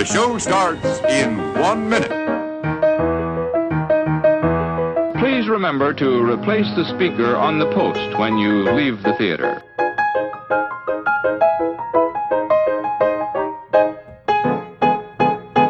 [0.00, 2.08] The show starts in one minute.
[5.18, 9.62] Please remember to replace the speaker on the post when you leave the theater.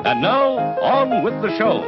[0.06, 1.82] And now, on with the show.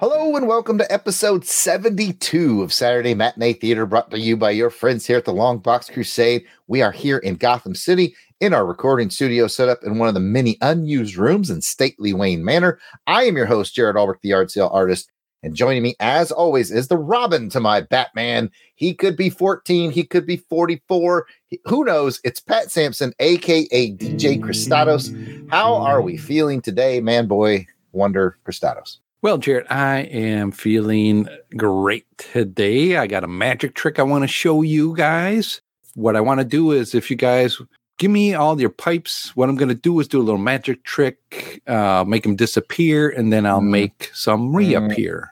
[0.00, 4.68] Hello and welcome to episode 72 of Saturday Matinee Theater brought to you by your
[4.68, 6.44] friends here at the Long Box Crusade.
[6.66, 10.14] We are here in Gotham City in our recording studio set up in one of
[10.14, 12.78] the many unused rooms in stately Wayne Manor.
[13.06, 15.10] I am your host, Jared Albrecht, the art sale artist.
[15.42, 18.50] And joining me, as always, is the Robin to my Batman.
[18.74, 21.26] He could be 14, he could be 44.
[21.46, 22.20] He- who knows?
[22.24, 25.14] It's Pat Sampson, aka DJ Christados.
[25.48, 28.98] How are we feeling today, man boy wonder Christados?
[29.22, 32.96] Well, Jared, I am feeling great today.
[32.96, 35.60] I got a magic trick I want to show you guys.
[35.94, 37.60] What I want to do is, if you guys
[37.98, 40.84] give me all your pipes, what I'm going to do is do a little magic
[40.84, 43.70] trick, uh, make them disappear, and then I'll Mm.
[43.70, 45.30] make some reappear.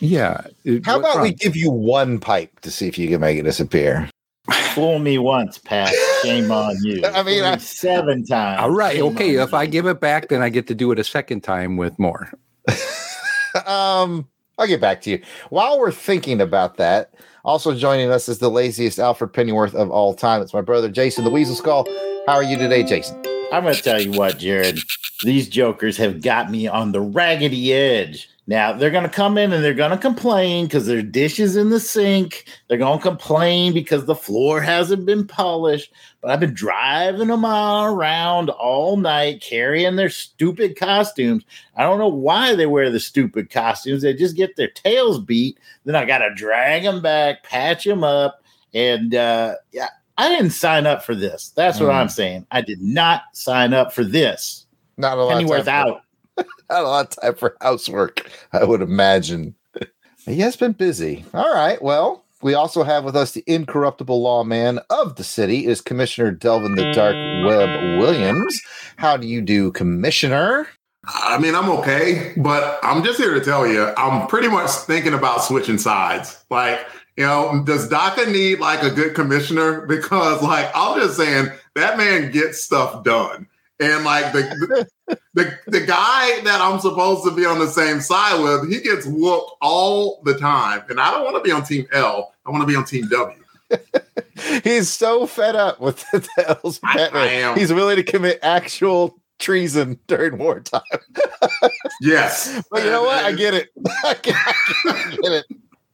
[0.00, 0.42] Yeah.
[0.64, 3.38] it- How what's about we give you one pipe to see if you can make
[3.38, 4.10] it disappear?
[4.74, 5.92] Fool me once, Pat.
[6.22, 7.02] Shame on you.
[7.14, 8.60] I mean, I- seven times.
[8.60, 8.96] All right.
[8.96, 9.38] Shame Okay.
[9.38, 11.76] on If I give it back, then I get to do it a second time
[11.76, 12.30] with more.
[13.66, 14.28] um,
[14.58, 15.22] I'll get back to you.
[15.50, 17.12] While we're thinking about that,
[17.46, 20.42] also joining us is the laziest Alfred Pennyworth of all time.
[20.42, 21.86] It's my brother Jason the Weasel Skull.
[22.26, 23.16] How are you today, Jason?
[23.52, 24.80] I'm going to tell you what, Jared.
[25.22, 28.28] These jokers have got me on the raggedy edge.
[28.48, 31.70] Now, they're going to come in and they're going to complain because there's dishes in
[31.70, 32.46] the sink.
[32.68, 35.90] They're going to complain because the floor hasn't been polished.
[36.20, 41.44] But I've been driving them all around all night carrying their stupid costumes.
[41.76, 44.02] I don't know why they wear the stupid costumes.
[44.02, 45.58] They just get their tails beat.
[45.84, 48.44] Then I got to drag them back, patch them up.
[48.72, 49.88] And uh, yeah,
[50.18, 51.52] I didn't sign up for this.
[51.56, 51.94] That's what Mm.
[51.96, 52.46] I'm saying.
[52.52, 54.66] I did not sign up for this.
[54.96, 55.32] Not a lot.
[55.32, 56.02] of Pennyworth out.
[56.70, 59.54] Not a lot of time for housework, I would imagine.
[60.24, 61.24] He has been busy.
[61.32, 61.80] All right.
[61.80, 66.74] Well, we also have with us the incorruptible lawman of the city is Commissioner Delvin
[66.74, 67.14] the Dark
[67.46, 68.60] Web Williams.
[68.96, 70.66] How do you do, Commissioner?
[71.06, 75.14] I mean, I'm okay, but I'm just here to tell you, I'm pretty much thinking
[75.14, 76.44] about switching sides.
[76.50, 76.80] Like,
[77.16, 79.86] you know, does Daka need like a good commissioner?
[79.86, 83.46] Because, like, I'm just saying that man gets stuff done.
[83.78, 88.00] And like the, the the the guy that I'm supposed to be on the same
[88.00, 90.82] side with, he gets whooped all the time.
[90.88, 92.34] And I don't want to be on team L.
[92.44, 93.38] I want to be on team W.
[94.64, 97.22] He's so fed up with the Tales I- Batman.
[97.22, 97.58] I am.
[97.58, 100.80] He's willing to commit actual treason during wartime.
[102.00, 102.62] Yes.
[102.70, 103.24] But you know what?
[103.24, 103.70] I get it.
[104.04, 105.44] I get, I get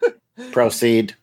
[0.07, 0.53] it.
[0.53, 1.15] Proceed.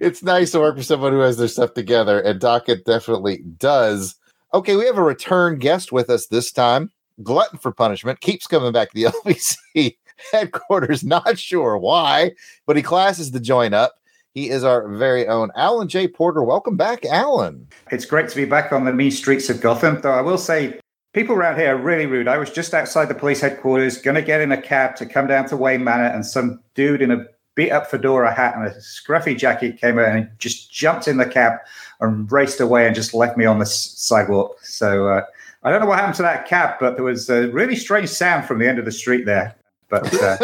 [0.00, 4.14] it's nice to work with someone who has their stuff together, and Daka definitely does.
[4.56, 6.90] Okay, we have a return guest with us this time.
[7.22, 9.98] Glutton for Punishment keeps coming back to the LBC
[10.32, 11.04] headquarters.
[11.04, 12.32] Not sure why,
[12.64, 13.96] but he classes to join up.
[14.32, 16.08] He is our very own Alan J.
[16.08, 16.42] Porter.
[16.42, 17.68] Welcome back, Alan.
[17.90, 20.80] It's great to be back on the mean streets of Gotham, though I will say
[21.12, 22.26] people around here are really rude.
[22.26, 25.26] I was just outside the police headquarters, going to get in a cab to come
[25.26, 28.70] down to Wayne Manor, and some dude in a beat up fedora hat and a
[28.76, 31.54] scruffy jacket came out and just jumped in the cab
[32.00, 34.56] and raced away and just left me on the s- sidewalk.
[34.62, 35.22] So uh,
[35.64, 38.44] I don't know what happened to that cab, but there was a really strange sound
[38.44, 39.56] from the end of the street there.
[39.88, 40.36] But uh,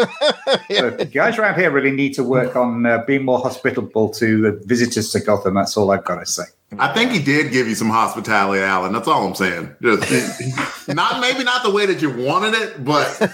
[0.71, 4.41] so the guys around here really need to work on uh, being more hospitable to
[4.41, 5.53] the visitors to Gotham.
[5.53, 6.43] That's all I've got to say.
[6.79, 8.93] I think he did give you some hospitality, Alan.
[8.93, 9.75] That's all I'm saying.
[9.81, 13.31] Just not maybe not the way that you wanted it, but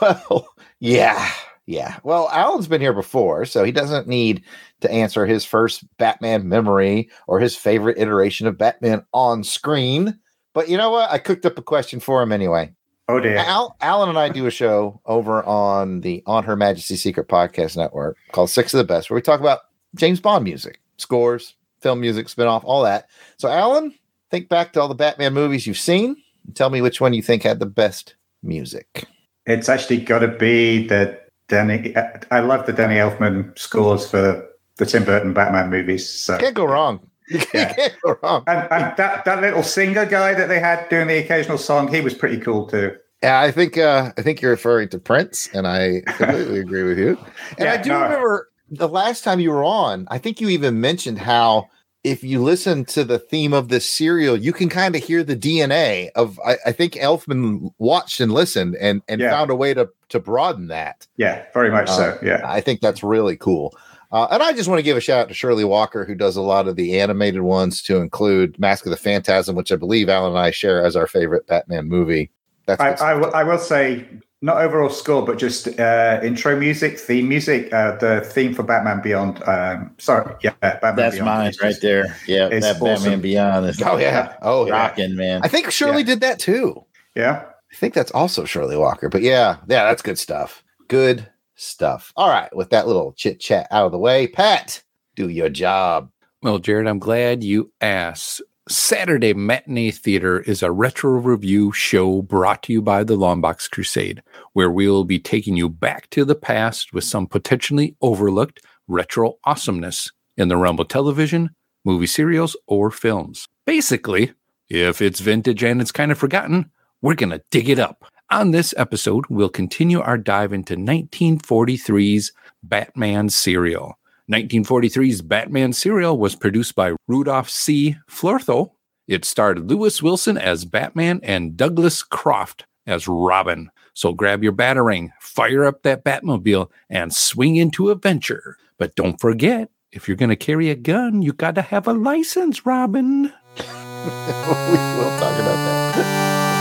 [0.00, 0.48] well,
[0.78, 1.30] yeah,
[1.66, 1.98] yeah.
[2.02, 4.42] Well, Alan's been here before, so he doesn't need
[4.80, 10.18] to answer his first Batman memory or his favorite iteration of Batman on screen.
[10.54, 11.10] But you know what?
[11.10, 12.72] I cooked up a question for him anyway.
[13.08, 13.36] Oh dear.
[13.36, 17.76] Al, Alan and I do a show over on the On Her Majesty's Secret Podcast
[17.76, 19.60] Network called Six of the Best, where we talk about
[19.94, 23.08] James Bond music, scores, film music, spinoff, all that.
[23.36, 23.94] So, Alan,
[24.30, 26.16] think back to all the Batman movies you've seen
[26.46, 29.04] and tell me which one you think had the best music.
[29.46, 31.20] It's actually got to be the
[31.52, 31.94] Danny.
[32.30, 36.08] I love the Danny Elfman scores for the Tim Burton Batman movies.
[36.08, 37.00] So Can't go wrong.
[37.28, 37.72] You Yeah.
[37.74, 38.42] can't go wrong.
[38.46, 42.00] and, and that that little singer guy that they had doing the occasional song, he
[42.00, 42.96] was pretty cool too.
[43.22, 46.98] Yeah, I think uh, I think you're referring to Prince, and I completely agree with
[46.98, 47.16] you.
[47.58, 48.02] And I do no.
[48.02, 50.08] remember the last time you were on.
[50.10, 51.68] I think you even mentioned how
[52.04, 55.36] if you listen to the theme of this serial, you can kind of hear the
[55.36, 56.38] DNA of.
[56.44, 59.30] I, I think Elfman watched and listened and and Yeah.
[59.30, 61.06] found a way to to broaden that.
[61.16, 62.10] Yeah, very much so.
[62.10, 62.40] Uh, Yeah.
[62.44, 63.76] I think that's really cool.
[64.10, 66.36] Uh, and I just want to give a shout out to Shirley Walker, who does
[66.36, 70.10] a lot of the animated ones, to include Mask of the Phantasm, which I believe
[70.10, 72.30] Alan and I share as our favorite Batman movie.
[72.66, 74.06] That's I, I, will, I will say,
[74.42, 79.00] not overall score, but just uh, intro music, theme music, uh, the theme for Batman
[79.00, 79.42] Beyond.
[79.46, 81.26] Um, sorry, yeah, Batman That's Beyond.
[81.26, 82.16] mine right just- there.
[82.26, 83.20] Yeah, it's that Batman.
[83.20, 84.72] Beyond is Oh yeah, oh yeah.
[84.72, 85.40] rocking, man.
[85.44, 86.06] I think Shirley Yeah.
[86.06, 86.84] did that too.
[87.14, 87.44] Yeah.
[87.72, 89.08] I think that's also Shirley Walker.
[89.08, 90.62] But yeah, yeah, that's good stuff.
[90.88, 92.12] Good stuff.
[92.16, 94.82] All right, with that little chit chat out of the way, Pat,
[95.16, 96.10] do your job.
[96.42, 98.42] Well, Jared, I'm glad you asked.
[98.68, 104.22] Saturday Matinee Theater is a retro review show brought to you by the Longbox Crusade,
[104.52, 109.34] where we will be taking you back to the past with some potentially overlooked retro
[109.44, 111.50] awesomeness in the realm of television,
[111.84, 113.48] movie serials, or films.
[113.66, 114.32] Basically,
[114.68, 116.70] if it's vintage and it's kind of forgotten,
[117.00, 118.04] we're going to dig it up.
[118.30, 122.30] On this episode, we'll continue our dive into 1943's
[122.62, 123.98] Batman serial.
[124.32, 127.96] 1943's Batman serial was produced by Rudolph C.
[128.10, 128.70] Flothow.
[129.06, 133.70] It starred Lewis Wilson as Batman and Douglas Croft as Robin.
[133.92, 138.56] So grab your batarang, fire up that Batmobile, and swing into adventure.
[138.78, 141.92] But don't forget, if you're going to carry a gun, you got to have a
[141.92, 143.24] license, Robin.
[143.58, 146.51] we will talk about that.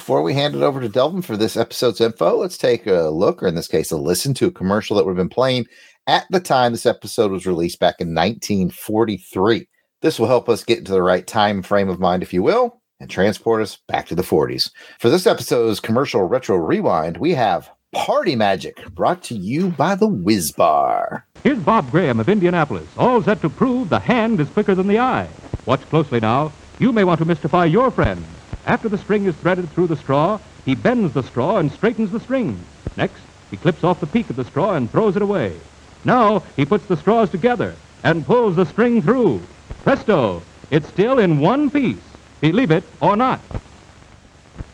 [0.00, 3.42] Before we hand it over to Delvin for this episode's info, let's take a look,
[3.42, 5.66] or in this case, a listen to a commercial that have been playing
[6.06, 9.68] at the time this episode was released back in 1943.
[10.00, 12.80] This will help us get into the right time frame of mind, if you will,
[12.98, 14.70] and transport us back to the 40s.
[14.98, 20.08] For this episode's commercial retro rewind, we have Party Magic brought to you by the
[20.08, 21.26] Whiz Bar.
[21.44, 24.98] Here's Bob Graham of Indianapolis, all set to prove the hand is quicker than the
[24.98, 25.28] eye.
[25.66, 26.52] Watch closely now.
[26.78, 28.24] You may want to mystify your friend.
[28.70, 32.20] After the string is threaded through the straw, he bends the straw and straightens the
[32.20, 32.56] string.
[32.96, 33.20] Next,
[33.50, 35.58] he clips off the peak of the straw and throws it away.
[36.04, 37.74] Now, he puts the straws together
[38.04, 39.42] and pulls the string through.
[39.82, 40.42] Presto!
[40.70, 41.98] It's still in one piece.
[42.40, 43.40] Believe it or not.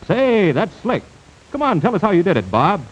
[0.05, 1.01] Say, that's slick.
[1.51, 2.85] Come on, tell us how you did it, Bob.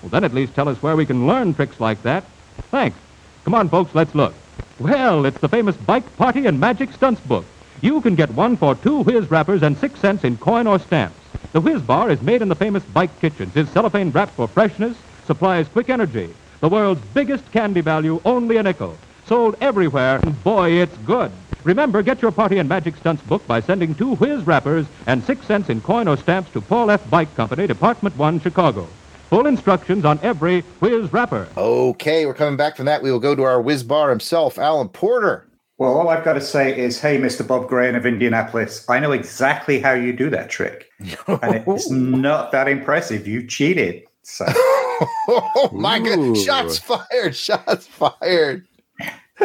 [0.00, 2.24] Well, then at least tell us where we can learn tricks like that.
[2.70, 2.96] Thanks.
[3.44, 4.32] Come on, folks, let's look.
[4.78, 7.44] Well, it's the famous Beich Party and Magic Stunts book.
[7.86, 11.20] You can get one for two whiz wrappers and six cents in coin or stamps.
[11.52, 13.54] The whiz bar is made in the famous Beich Kitchens.
[13.54, 16.34] Is cellophane wrapped for freshness, supplies quick energy.
[16.58, 18.98] The world's biggest candy value, only a nickel.
[19.26, 21.30] Sold everywhere, and boy, it's good.
[21.62, 25.46] Remember, get your Party and Magic Stunts book by sending two whiz wrappers and six
[25.46, 27.08] cents in coin or stamps to Paul F.
[27.08, 28.88] Beich Company, Department 1, Chicago.
[29.30, 31.46] Full instructions on every whiz wrapper.
[31.56, 33.00] Okay, we're coming back from that.
[33.00, 35.46] We will go to our Whiz Bar himself, Alan Porter.
[35.78, 37.46] Well, all I've got to say is, hey, Mr.
[37.46, 40.90] Bob Graham of Indianapolis, I know exactly how you do that trick.
[41.26, 43.26] And it's not that impressive.
[43.26, 44.04] You cheated.
[44.22, 46.34] So oh my Ooh.
[46.34, 46.36] god!
[46.38, 47.36] Shots fired!
[47.36, 48.66] Shots fired!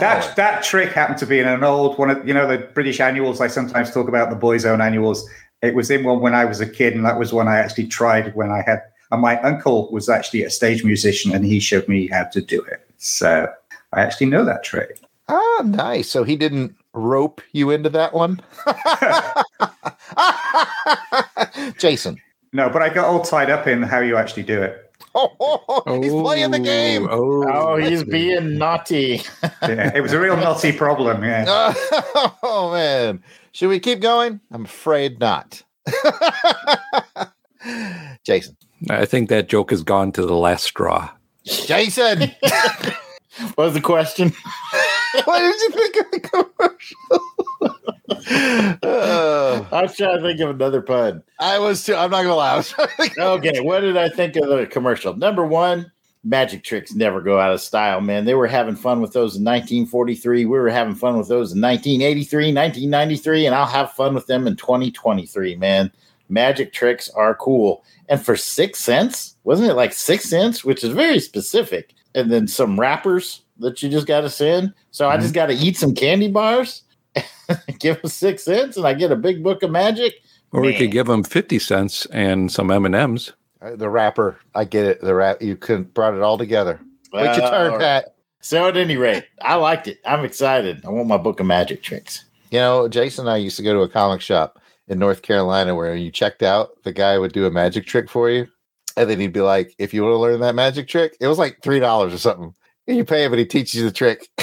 [0.00, 2.98] that that trick happened to be in an old one of you know the British
[2.98, 5.24] annuals I sometimes talk about the boys' own annuals.
[5.62, 7.86] It was in one when I was a kid, and that was one I actually
[7.86, 8.82] tried when I had.
[9.12, 12.60] And my uncle was actually a stage musician, and he showed me how to do
[12.62, 12.90] it.
[12.96, 13.48] So
[13.92, 15.00] I actually know that trick.
[15.28, 16.08] Ah, nice.
[16.08, 18.40] So he didn't rope you into that one,
[21.78, 22.20] Jason.
[22.52, 24.84] No, but I got all tied up in how you actually do it.
[25.14, 27.08] Oh, he's playing the game.
[27.10, 29.22] Oh, Oh, he's being naughty.
[29.62, 31.22] Yeah, it was a real naughty problem.
[31.22, 31.44] Yeah.
[32.42, 34.40] Oh man, should we keep going?
[34.50, 35.62] I'm afraid not.
[38.24, 38.56] Jason,
[38.88, 41.10] I think that joke has gone to the last straw.
[41.44, 42.30] Jason,
[43.54, 44.32] What was the question?
[45.24, 47.20] what did you think of the commercial?
[48.82, 51.22] Uh, I was trying to think of another pun.
[51.38, 51.94] I was too.
[51.94, 52.54] I'm not gonna lie.
[52.54, 55.16] I was to Okay, what did I think of the commercial?
[55.16, 55.90] Number one,
[56.24, 58.24] magic tricks never go out of style, man.
[58.24, 60.44] They were having fun with those in 1943.
[60.44, 64.46] We were having fun with those in 1983, 1993, and I'll have fun with them
[64.46, 65.90] in 2023, man.
[66.28, 67.84] magic tricks are cool.
[68.08, 71.94] And for six cents, wasn't it like six cents, which is very specific?
[72.18, 74.74] And then some wrappers that you just got to send.
[74.90, 76.82] So I just got to eat some candy bars,
[77.78, 80.14] give them six cents, and I get a big book of magic.
[80.52, 83.32] Or we could give them 50 cents and some M&Ms.
[83.60, 85.00] Uh, The wrapper, I get it.
[85.00, 86.80] The rap, you could brought it all together.
[87.12, 88.14] Wait your turn, Pat.
[88.40, 89.98] So at any rate, I liked it.
[90.06, 90.84] I'm excited.
[90.86, 92.24] I want my book of magic tricks.
[92.50, 95.74] You know, Jason and I used to go to a comic shop in North Carolina
[95.74, 98.46] where you checked out, the guy would do a magic trick for you.
[98.98, 101.38] And then he'd be like, if you want to learn that magic trick, it was
[101.38, 102.54] like $3 or something.
[102.86, 104.28] And you pay him and he teaches you the trick.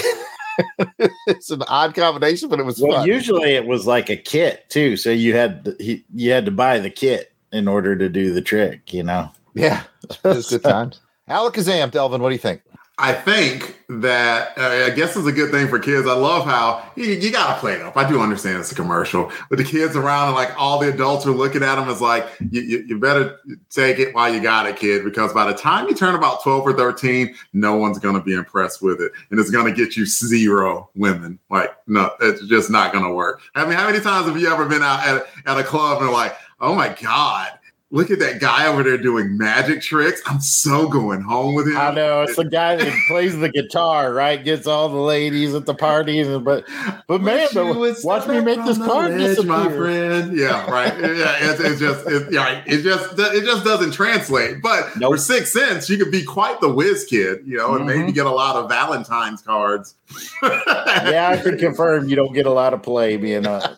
[1.26, 3.06] it's an odd combination, but it was Well, fun.
[3.06, 6.50] usually it was like a kit too, so you had to, he, you had to
[6.50, 8.92] buy the kit in order to do the trick.
[8.92, 11.00] You know, yeah, it was good times.
[11.28, 12.62] Alakazam, Delvin, what do you think?
[12.98, 16.08] I think that uh, I guess it's a good thing for kids.
[16.08, 17.94] I love how you, you got to play it up.
[17.94, 21.26] I do understand it's a commercial, but the kids around and like all the adults
[21.26, 23.38] are looking at them as like, you, you, you better
[23.68, 26.66] take it while you got it, kid, because by the time you turn about 12
[26.66, 29.12] or 13, no one's going to be impressed with it.
[29.30, 31.38] And it's going to get you zero women.
[31.50, 33.42] Like, no, it's just not going to work.
[33.54, 36.10] I mean, how many times have you ever been out at, at a club and
[36.10, 37.55] like, oh my God,
[37.92, 40.20] look at that guy over there doing magic tricks.
[40.26, 41.76] I'm so going home with him.
[41.76, 44.42] I know it's the guy that plays the guitar, right?
[44.42, 46.64] Gets all the ladies at the parties, and but
[47.06, 50.36] but man, but watch me make this card ledge, my friend.
[50.36, 50.92] Yeah, right.
[51.16, 54.60] Yeah, it's, it's just, it, yeah, it just, it just doesn't translate.
[54.60, 55.12] But Nope.
[55.12, 58.14] for six cents, you could be quite the whiz kid, you know, and maybe Mhm.
[58.14, 59.94] get a lot of Valentine's cards.
[60.42, 63.76] Yeah, I can confirm you don't get a lot of play being a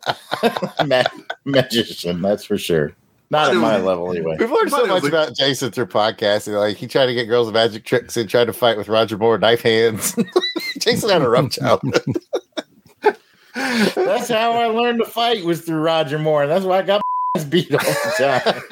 [0.87, 1.03] ma-
[1.45, 2.23] magician.
[2.23, 2.93] That's for sure.
[3.31, 4.37] Not at my level, anyway.
[4.39, 6.59] We've learned so much was a- about Jason through podcasting.
[6.59, 9.19] Like he tried to get girls with magic tricks and tried to fight with Roger
[9.19, 10.15] Moore knife hands.
[10.79, 12.03] Jason had a rough childhood.
[13.55, 17.01] That's how I learned to fight was through Roger Moore, and that's why I got
[17.37, 18.63] my beat all the time.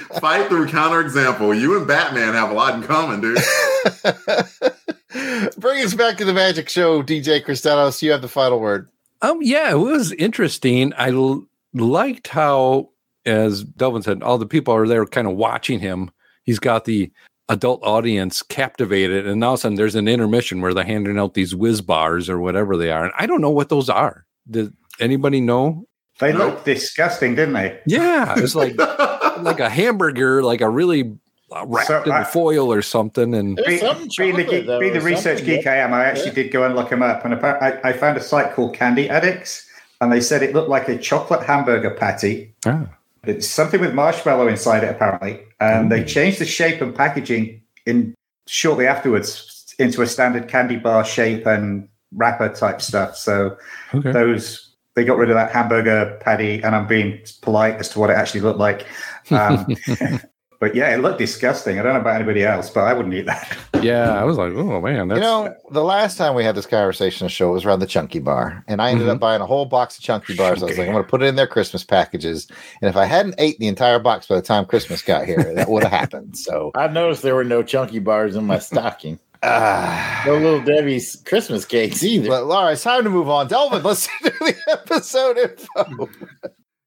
[0.20, 1.58] Fight through counterexample.
[1.58, 3.38] You and Batman have a lot in common, dude.
[5.58, 8.02] Bring us back to the magic show, DJ Cristanos.
[8.02, 8.88] You have the final word.
[9.22, 10.92] Um, yeah, it was interesting.
[10.94, 12.90] I l- liked how,
[13.26, 16.10] as Delvin said, all the people are there kind of watching him.
[16.44, 17.10] He's got the
[17.50, 21.34] adult audience captivated, and all of a sudden there's an intermission where they're handing out
[21.34, 24.24] these whiz bars or whatever they are, and I don't know what those are.
[24.50, 25.86] Did anybody know?
[26.20, 26.40] They Nope.
[26.54, 27.78] looked disgusting, didn't they?
[27.86, 31.16] Yeah, it's like like a hamburger, like a really
[31.64, 34.92] wrapped So, in I- foil or something, and be, Being, something being the, geek, being
[34.92, 35.72] the research geek yeah.
[35.72, 36.34] I am, I actually Yeah.
[36.34, 39.66] did go and look them up, and I, I found a site called Candy Addicts,
[40.00, 42.52] and they said it looked like a chocolate hamburger patty.
[42.66, 42.86] Ah.
[43.28, 48.14] It's something with marshmallow inside it, apparently, and they changed the shape and packaging in
[48.46, 53.16] shortly afterwards into a standard candy bar shape and wrapper type stuff.
[53.16, 53.56] So
[53.94, 54.12] okay.
[54.12, 58.10] those they got rid of that hamburger patty, and I'm being polite as to what
[58.10, 58.86] it actually looked like.
[59.30, 59.76] Um,
[60.60, 61.78] but yeah, it looked disgusting.
[61.78, 63.56] I don't know about anybody else, but I wouldn't eat that.
[63.82, 66.66] yeah, I was like, oh man, that's you know, the last time we had this
[66.66, 69.10] conversation on the show was around the Chunky Bar, and I ended Mhm.
[69.12, 70.62] up buying a whole box of Chunky Bars.
[70.62, 72.48] I was like, I'm going to put it in their Christmas packages,
[72.82, 75.68] and if I hadn't ate the entire box by the time Christmas got here, that
[75.68, 76.36] would have happened.
[76.36, 79.18] So, I noticed there were no chunky bars in my stocking.
[79.42, 82.28] uh, No little Debbie's Christmas cakes either.
[82.28, 83.46] but Laura, it's time to move on.
[83.46, 86.08] Delvin, let's do the episode info.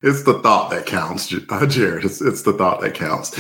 [0.04, 2.06] It's the thought that counts, uh, Jared.
[2.06, 3.38] It's, it's the thought that counts.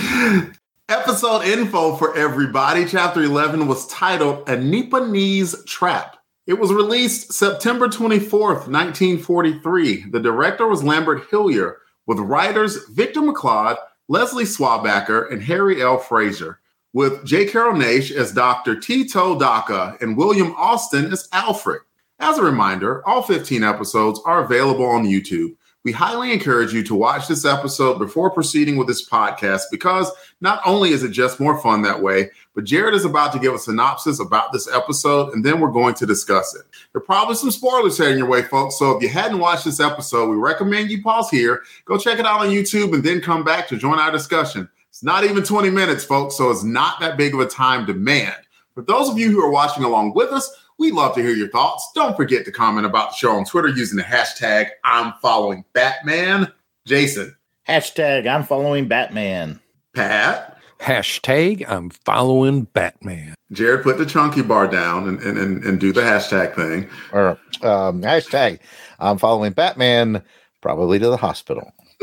[0.89, 2.85] Episode info for everybody.
[2.85, 6.17] Chapter 11 was titled A Nipponese Trap.
[6.45, 10.11] It was released September 24th, 1943.
[10.11, 13.77] The director was Lambert Hillyer, with writers Victor McLeod,
[14.07, 15.97] Leslie Swabacker, and Harry L.
[15.97, 16.59] Fraser,
[16.93, 17.45] with J.
[17.45, 18.79] Carrol Naish as Dr.
[18.79, 21.81] Tito Daka and William Austin as Alfred.
[22.19, 25.55] As a reminder, all 15 episodes are available on YouTube.
[25.83, 30.61] We highly encourage you to watch this episode before proceeding with this podcast because not
[30.63, 33.57] only is it just more fun that way, but Jared is about to give a
[33.57, 36.61] synopsis about this episode and then we're going to discuss it.
[36.93, 38.77] There are probably some spoilers heading your way, folks.
[38.77, 42.27] So if you hadn't watched this episode, we recommend you pause here, go check it
[42.27, 44.69] out on YouTube, and then come back to join our discussion.
[44.89, 48.35] It's not even 20 minutes, folks, so it's not that big of a time demand.
[48.75, 50.47] For those of you who are watching along with us,
[50.81, 51.91] we'd love to hear your thoughts.
[51.93, 56.51] Don't forget to comment about the show on Twitter using the hashtag I'm following Batman.
[56.87, 57.35] Jason,
[57.67, 59.61] Hashtag I'm following Batman.
[59.93, 63.35] Pat, hashtag I'm following Batman.
[63.51, 66.89] Jared, put the chunky bar down and, and, and, and do the hashtag thing.
[67.13, 68.59] Or um, hashtag,
[68.99, 70.23] I'm following Batman,
[70.61, 71.71] probably to the hospital.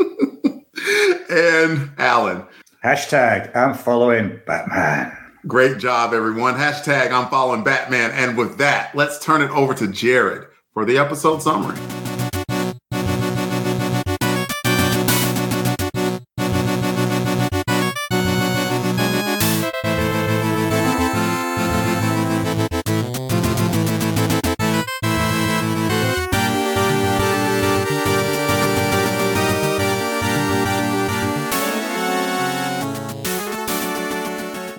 [1.29, 2.45] and Alan,
[2.83, 5.18] Hashtag I'm following Batman.
[5.47, 6.55] Great job, everyone.
[6.55, 8.11] Hashtag I'm following Batman.
[8.11, 11.77] And with that, let's turn it over to Jared for the episode summary.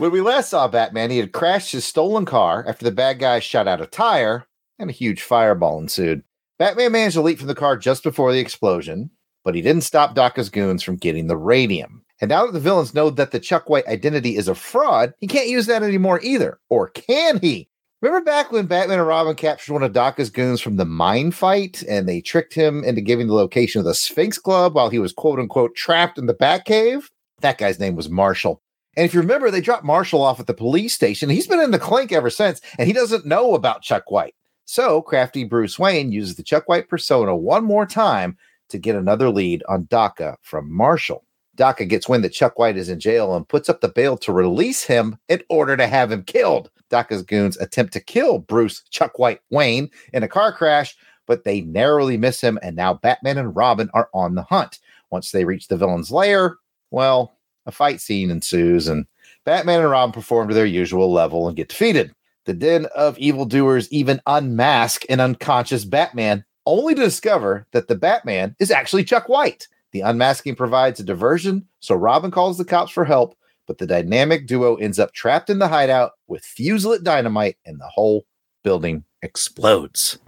[0.01, 3.39] When we last saw Batman, he had crashed his stolen car after the bad guy
[3.39, 4.47] shot out a tire
[4.79, 6.23] and a huge fireball ensued.
[6.59, 9.11] Batman managed to leap from the car just before the explosion,
[9.45, 12.03] but he didn't stop Daka's goons from getting the radium.
[12.19, 15.27] And now that the villains know that the Chuck White identity is a fraud, he
[15.27, 16.59] can't use that anymore either.
[16.71, 17.69] Or can he?
[18.01, 21.83] Remember back when Batman and Robin captured one of Daka's goons from the mine fight
[21.87, 25.13] and they tricked him into giving the location of the Sphinx Club while he was
[25.13, 27.11] quote unquote trapped in the Batcave?
[27.43, 28.63] That guy's name was Marshall.
[28.97, 31.31] And if you remember, they dropped Marshall off at the police station.
[31.31, 34.35] He's been in the clink ever since, and he doesn't know about Chuck White.
[34.65, 38.37] So, crafty Bruce Wayne uses the Chuck White persona one more time
[38.69, 41.25] to get another lead on Daka from Marshall.
[41.57, 44.33] Daka gets wind that Chuck White is in jail and puts up the bail to
[44.33, 46.71] release him in order to have him killed.
[46.89, 51.61] Daka's goons attempt to kill Bruce Chuck White Wayne in a car crash, but they
[51.61, 54.79] narrowly miss him, and now Batman and Robin are on the hunt.
[55.11, 56.57] Once they reach the villain's lair,
[56.91, 57.37] well,
[57.71, 59.07] a fight scene ensues, and
[59.45, 62.13] Batman and Robin perform to their usual level and get defeated.
[62.45, 68.57] The den of evildoers even unmask an unconscious Batman, only to discover that the Batman
[68.59, 69.69] is actually Chuck White.
[69.93, 73.37] The unmasking provides a diversion, so Robin calls the cops for help,
[73.67, 77.89] but the dynamic duo ends up trapped in the hideout with fuse-lit dynamite, and the
[77.89, 78.27] whole
[78.63, 80.19] building explodes.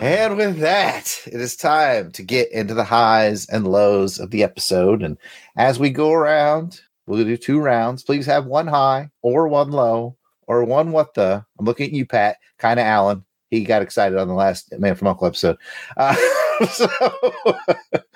[0.00, 4.42] And with that, it is time to get into the highs and lows of the
[4.42, 5.02] episode.
[5.02, 5.18] And
[5.56, 8.02] as we go around, we'll do two rounds.
[8.02, 10.16] Please have one high or one low
[10.46, 11.44] or one what the.
[11.58, 13.26] I'm looking at you, Pat, kind of Alan.
[13.50, 15.58] He got excited on the last Man from Uncle episode.
[15.98, 16.16] Uh,
[16.70, 16.88] so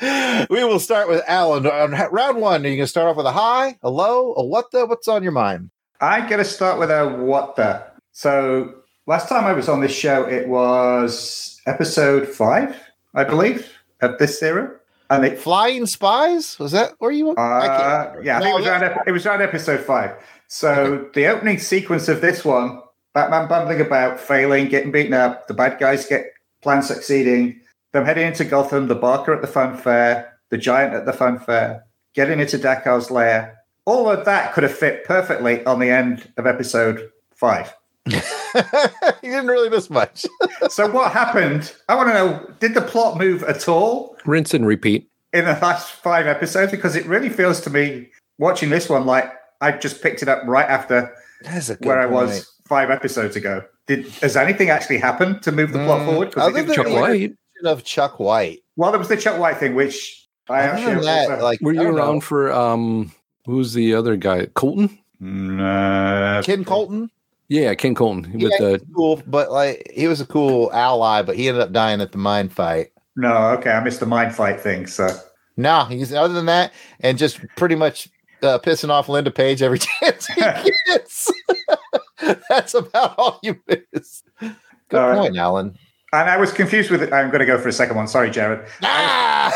[0.48, 1.66] we will start with Alan.
[1.66, 4.42] On round one, are you going to start off with a high, a low, a
[4.42, 4.86] what the?
[4.86, 5.70] What's on your mind?
[6.00, 7.84] I'm going to start with a what the.
[8.12, 12.76] So last time I was on this show, it was episode five,
[13.14, 14.76] I believe, of this era.
[15.10, 16.58] And it, Flying Spies?
[16.58, 17.30] Was that where you?
[17.36, 20.16] uh, yeah, I think it was, around, it was around episode five.
[20.48, 22.80] So the opening sequence of this one,
[23.12, 26.26] Batman bumbling about, failing, getting beaten up, the bad guys get
[26.62, 27.60] plan succeeding,
[27.92, 31.38] them heading into Gotham, the Barker at the fun fair, the Giant at the fun
[31.38, 33.58] fair, getting into Daka's lair.
[33.84, 37.74] All of that could have fit perfectly on the end of episode five.
[39.22, 40.26] you didn't really miss much.
[40.68, 41.72] so what happened?
[41.88, 45.08] I want to know: Did the plot move at all Rinse and repeat.
[45.32, 46.70] in the last five episodes?
[46.70, 50.42] Because it really feels to me, watching this one, like I just picked it up
[50.46, 52.14] right after That's a where I point.
[52.14, 53.62] was five episodes ago.
[53.86, 56.32] Did has anything actually happened to move the plot Mm, forward?
[56.32, 57.32] 'Cause it other than Chuck feel the- like- White.
[57.64, 58.60] of Chuck White.
[58.76, 61.72] Well, there was the Chuck White thing, which I Other actually that, also- like Were
[61.72, 62.20] you around know.
[62.20, 63.12] for um
[63.46, 64.46] who's the other guy?
[64.54, 64.98] Colton?
[65.20, 66.42] Nah.
[66.42, 67.10] Ken Colton?
[67.48, 71.22] Yeah, Ken Colton with Yeah, the he's cool, but like he was a cool ally,
[71.22, 72.88] but he ended up dying at the mine fight.
[73.16, 74.86] No, okay, I missed the mind fight thing.
[74.86, 75.08] So
[75.56, 78.08] No, he's other than that, and just pretty much
[78.42, 80.40] uh, pissing off Linda Page every chance he
[80.86, 81.30] gets.
[82.48, 84.22] That's about all you miss.
[84.40, 84.54] Good
[85.00, 85.18] All right.
[85.18, 85.76] point, Alan.
[86.12, 87.12] and I was confused with it.
[87.12, 88.08] I'm going to go for a second one.
[88.08, 88.66] Sorry, Jared.
[88.82, 89.52] Ah!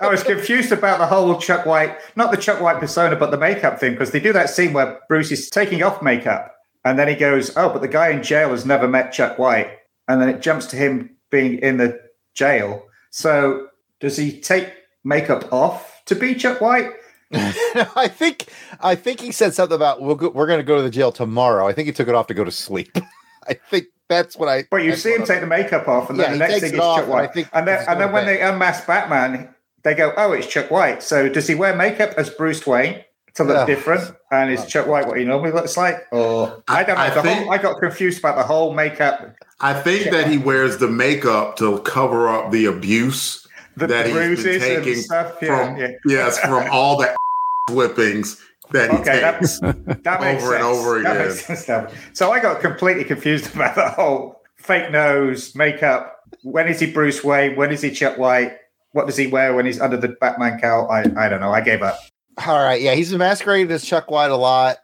[0.00, 3.38] I was confused about the whole Chuck White, not the Chuck White persona, but the
[3.38, 6.50] makeup thing, because they do that scene where Bruce is taking off makeup
[6.84, 9.70] and then he goes, Oh, but the guy in jail has never met Chuck White.
[10.08, 12.00] And then it jumps to him being in the
[12.34, 12.84] jail.
[13.10, 13.68] So
[14.00, 14.70] does he take
[15.02, 16.90] makeup off to be Chuck White?
[17.32, 18.46] I think
[18.80, 21.10] I think he said something about we'll go, we're going to go to the jail
[21.10, 21.66] tomorrow.
[21.66, 22.96] I think he took it off to go to sleep.
[23.48, 24.64] I think that's what I.
[24.70, 26.72] But you see him take the makeup off, and Yeah, then he the next thing
[26.74, 27.34] is Chuck and White.
[27.34, 31.02] think And then, and then when they unmask Batman, they go, "Oh, it's Chuck White."
[31.02, 33.02] So does he wear makeup as Bruce Wayne
[33.34, 33.66] to look Yeah.
[33.66, 34.14] different?
[34.30, 36.06] And is Chuck White what he normally looks like?
[36.12, 37.02] Or I don't know.
[37.02, 40.38] I the think- whole, I got confused about the whole makeup, I think that he
[40.38, 45.34] wears the makeup to cover up the abuse the that he's been taking stuff.
[45.42, 45.88] Yeah, from yeah.
[46.06, 47.14] yes from all the
[47.70, 48.40] whippings
[48.72, 49.58] that he Okay, takes.
[50.04, 50.54] That makes over sense.
[50.54, 51.96] and over That again.
[52.12, 56.12] So I got completely confused about the whole fake nose, makeup.
[56.42, 57.56] When is he Bruce Wayne?
[57.56, 58.56] When is he Chuck White?
[58.92, 60.88] What does he wear when he's under the Batman cowl?
[60.90, 61.52] I, I don't know.
[61.52, 61.98] I gave up.
[62.46, 64.78] All right, yeah, he's masquerading as Chuck White a lot,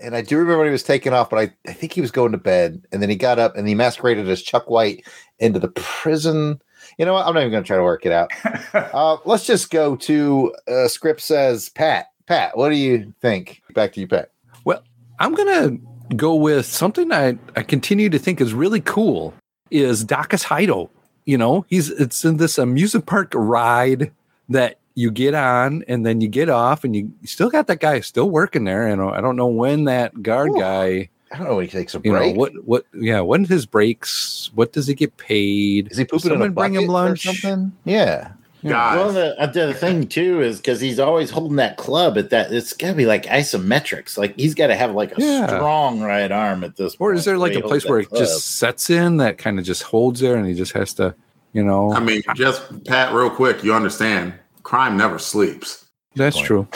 [0.00, 2.10] and I do remember when he was taken off, but I, I think he was
[2.10, 5.04] going to bed, and then he got up and he masqueraded as Chuck White
[5.38, 6.60] into the prison.
[6.98, 7.26] You know what?
[7.26, 8.30] I'm not even going to try to work it out.
[8.74, 12.06] Uh, let's just go to uh, script says Pat.
[12.26, 13.62] Pat, what do you think?
[13.74, 14.30] Back to you, Pat.
[14.64, 14.82] Well,
[15.18, 15.78] I'm gonna
[16.16, 19.34] go with something I, I continue to think is really cool
[19.70, 20.90] is Daka's hideout.
[21.24, 24.12] You know, he's it's in this amusement park ride
[24.48, 27.80] that you get on and then you get off and you, you still got that
[27.80, 28.86] guy still working there.
[28.86, 30.60] And I don't know when that guard Ooh.
[30.60, 32.36] guy, I don't know when he takes a you know, break.
[32.36, 35.90] what what yeah, when his breaks, what does he get paid?
[35.90, 37.72] Is he pooping in a bring him bucket or something?
[37.84, 38.32] Yeah.
[38.62, 42.30] Guys, Well, the, uh, the thing too is because he's always holding that club at
[42.30, 42.50] that.
[42.50, 44.16] It's got to be like isometrics.
[44.16, 45.46] Like he's got to have like a Yeah.
[45.48, 46.94] strong right arm at this.
[46.94, 48.20] Or point, is there like a place where it club.
[48.20, 51.14] just sets in that kind of just holds there and he just has to,
[51.52, 51.92] you know?
[51.92, 54.32] I mean, just Pat, real quick, you understand
[54.64, 55.86] crime never sleeps.
[56.16, 56.46] That's point.
[56.46, 56.68] true.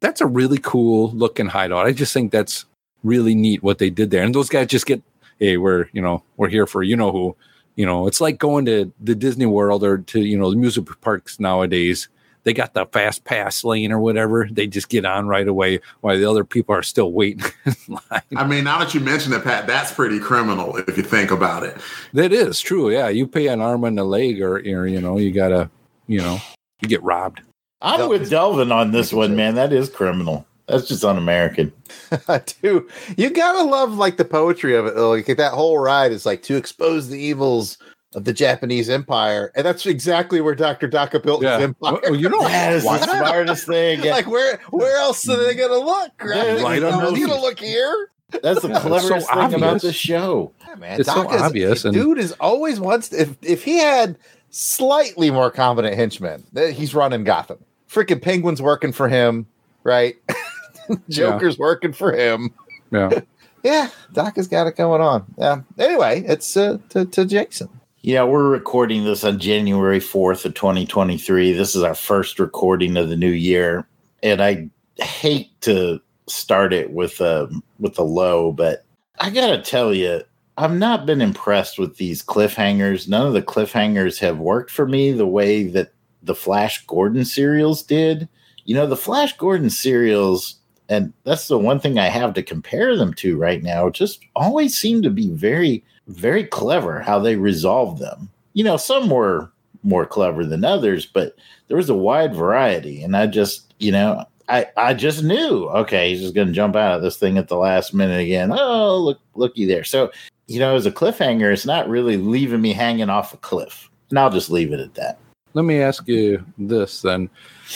[0.00, 1.86] That's a really cool looking hideout.
[1.86, 2.66] I just think that's
[3.02, 4.22] really neat what they did there.
[4.22, 5.02] And those guys just get,
[5.38, 7.36] hey, we're, you know, we're here for you know who.
[7.76, 10.86] You know, it's like going to the Disney World or to, you know, the music
[11.02, 12.08] parks nowadays.
[12.44, 14.48] They got the fast pass lane or whatever.
[14.50, 18.22] They just get on right away while the other people are still waiting in line.
[18.34, 21.64] I mean, now that you mention it, Pat, that's pretty criminal if you think about
[21.64, 21.76] it.
[22.14, 22.90] That is true.
[22.90, 23.08] Yeah.
[23.08, 25.68] You pay an arm and a leg or, or you know, you got to,
[26.06, 26.40] you know,
[26.80, 27.42] you get robbed.
[27.82, 29.54] I'm with Delvin on this one, man.
[29.54, 30.46] That is criminal.
[30.66, 31.72] That's just un-American.
[32.28, 32.88] I do.
[33.16, 34.94] You gotta love like the poetry of it.
[34.96, 35.10] though.
[35.10, 37.78] Like that whole ride is like to expose the evils
[38.14, 41.98] of the Japanese Empire, and that's exactly where Doctor Daka built his empire.
[42.02, 44.00] Well, you know, That is the why- smartest thing.
[44.10, 46.10] like where where else are they gonna look?
[46.24, 46.60] Right?
[46.62, 48.08] Right on No, those- you gonna look here.
[48.42, 49.82] That's the Yeah, it's so cleverest thing about obvious.
[49.82, 50.52] the show.
[50.66, 54.18] Yeah, man, It's so Daka's- obvious, and- dude is always wants if if he had
[54.50, 57.58] slightly more competent henchmen, he's running Gotham.
[57.88, 59.46] Freaking Penguin's working for him,
[59.84, 60.16] right?
[61.08, 62.52] Joker's working for him.
[62.90, 63.20] Yeah.
[63.62, 65.24] Yeah, Doc has got it going on.
[65.36, 65.62] Yeah.
[65.76, 67.68] Anyway, it's uh, to, to Jason.
[68.00, 71.52] Yeah, we're recording this on January 4th of 2023.
[71.52, 73.84] This is our first recording of the new year.
[74.22, 74.70] And I
[75.02, 77.48] hate to start it with a
[77.80, 78.84] with a low, but
[79.18, 80.22] I got to tell you,
[80.58, 83.08] I've not been impressed with these cliffhangers.
[83.08, 85.92] None of the cliffhangers have worked for me the way that
[86.22, 88.28] the Flash Gordon serials did.
[88.64, 90.56] You know, the Flash Gordon serials
[90.88, 93.90] and that's the one thing I have to compare them to right now.
[93.90, 98.30] Just always seem to be very very clever how they resolved them.
[98.52, 99.50] You know, some were
[99.82, 101.36] more clever than others, but
[101.68, 103.02] there was a wide variety.
[103.02, 106.76] And I just, you know, I, I just knew, okay, he's just going to jump
[106.76, 108.52] out of this thing at the last minute again.
[108.52, 109.84] Oh, look, looky there.
[109.84, 110.10] So,
[110.46, 113.90] you know, as a cliffhanger, it's not really leaving me hanging off a cliff.
[114.10, 115.18] And I'll just leave it at that.
[115.54, 117.30] Let me ask you this then.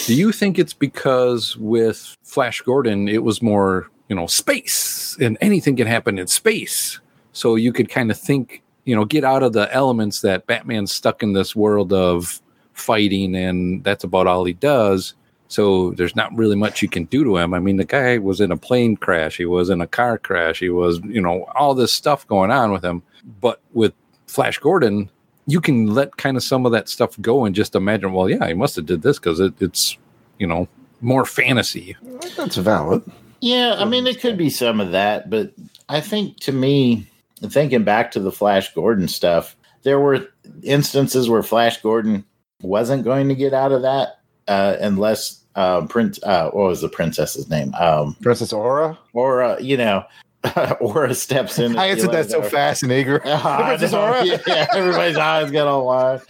[0.06, 5.38] Do you think it's because with Flash Gordon, it was more, you know, space and
[5.40, 7.00] anything can happen in space?
[7.33, 10.92] So you could kind of think, you know, get out of the elements that Batman's
[10.92, 12.40] stuck in this world of
[12.74, 15.14] fighting and that's about all he does.
[15.50, 17.54] So there's not really much you can do to him.
[17.54, 20.60] I mean, the guy was in a plane crash, he was in a car crash,
[20.60, 23.02] he was, you know, all this stuff going on with him.
[23.40, 23.92] But with
[24.28, 25.10] Flash Gordon,
[25.48, 28.46] you can let kind of some of that stuff go and just imagine, well, yeah,
[28.46, 29.98] he must have did this because it, it's,
[30.38, 30.68] you know,
[31.00, 31.96] more fantasy.
[32.36, 33.02] That's valid.
[33.40, 35.52] Yeah, I mean, it could be some of that, but
[35.88, 37.08] I think to me,
[37.42, 40.28] thinking back to the Flash Gordon stuff, there were
[40.62, 42.24] instances where Flash Gordon
[42.62, 46.88] wasn't going to get out of that uh, unless uh, Prince, uh, what was the
[46.88, 47.74] princess's name?
[47.74, 48.98] Um, Princess Aura.
[49.14, 50.04] uh, you know,
[50.80, 51.76] Aura steps in.
[51.78, 53.20] I answered that so fast and eager.
[53.26, 53.92] I Princess.
[53.92, 54.24] Aura.
[54.24, 56.20] Yeah, everybody's eyes got all wide.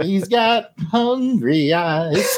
[0.00, 2.36] He's got hungry eyes.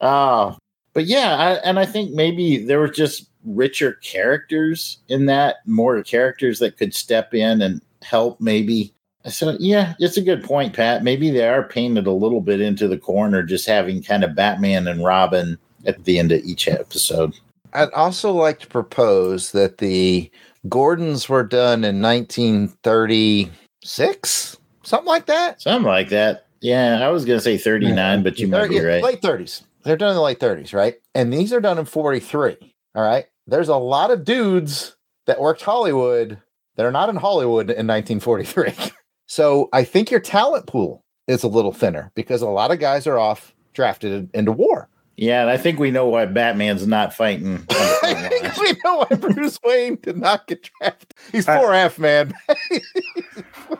[0.00, 0.56] oh,
[0.94, 6.02] but yeah, I, and I think maybe there were just richer characters in that, more
[6.02, 8.40] characters that could step in and help.
[8.40, 8.94] Maybe.
[9.28, 11.04] So yeah, it's a good point, Pat.
[11.04, 14.86] Maybe they are painted a little bit into the corner, just having kind of Batman
[14.86, 17.34] and Robin at the end of each episode.
[17.72, 20.30] I'd also like to propose that the
[20.68, 25.60] Gordons were done in 1936, something like that.
[25.60, 26.46] Something like that.
[26.60, 29.02] Yeah, I was gonna say thirty nine, but you might be right.
[29.02, 29.62] Late 30s.
[29.84, 30.96] They're done in the late 30s, right?
[31.14, 32.56] And these are done in 43.
[32.94, 33.26] All right.
[33.46, 36.38] There's a lot of dudes that worked Hollywood
[36.76, 38.74] that are not in Hollywood in 1943.
[39.28, 43.06] so I think your talent pool is a little thinner because a lot of guys
[43.06, 44.88] are off drafted into war.
[45.16, 47.46] Yeah, and I think we know why Batman's not fighting.
[47.46, 51.12] on the front I think we know why Bruce Wayne did not get drafted.
[51.32, 52.32] He's Uh, four F man.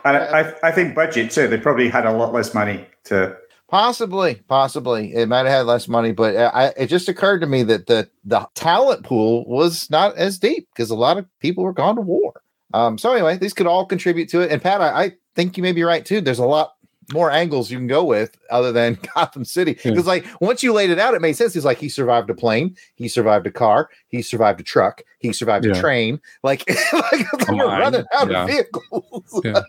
[0.05, 1.47] And I, I, I think budget too.
[1.47, 3.35] They probably had a lot less money to.
[3.67, 7.47] Possibly, possibly, it might have had less money, but uh, I, it just occurred to
[7.47, 11.63] me that the the talent pool was not as deep because a lot of people
[11.63, 12.41] were gone to war.
[12.73, 14.51] Um, so anyway, these could all contribute to it.
[14.51, 16.21] And Pat, I, I think you may be right too.
[16.21, 16.73] There's a lot
[17.11, 19.91] more angles you can go with other than Gotham City Yeah.
[19.91, 21.55] because, like, once you laid it out, it made sense.
[21.55, 25.33] He's like, he survived a plane, he survived a car, he survived a truck, he
[25.33, 26.19] survived a train.
[26.43, 28.43] Like, like we're running out Yeah.
[28.43, 29.41] of vehicles.
[29.43, 29.61] Yeah.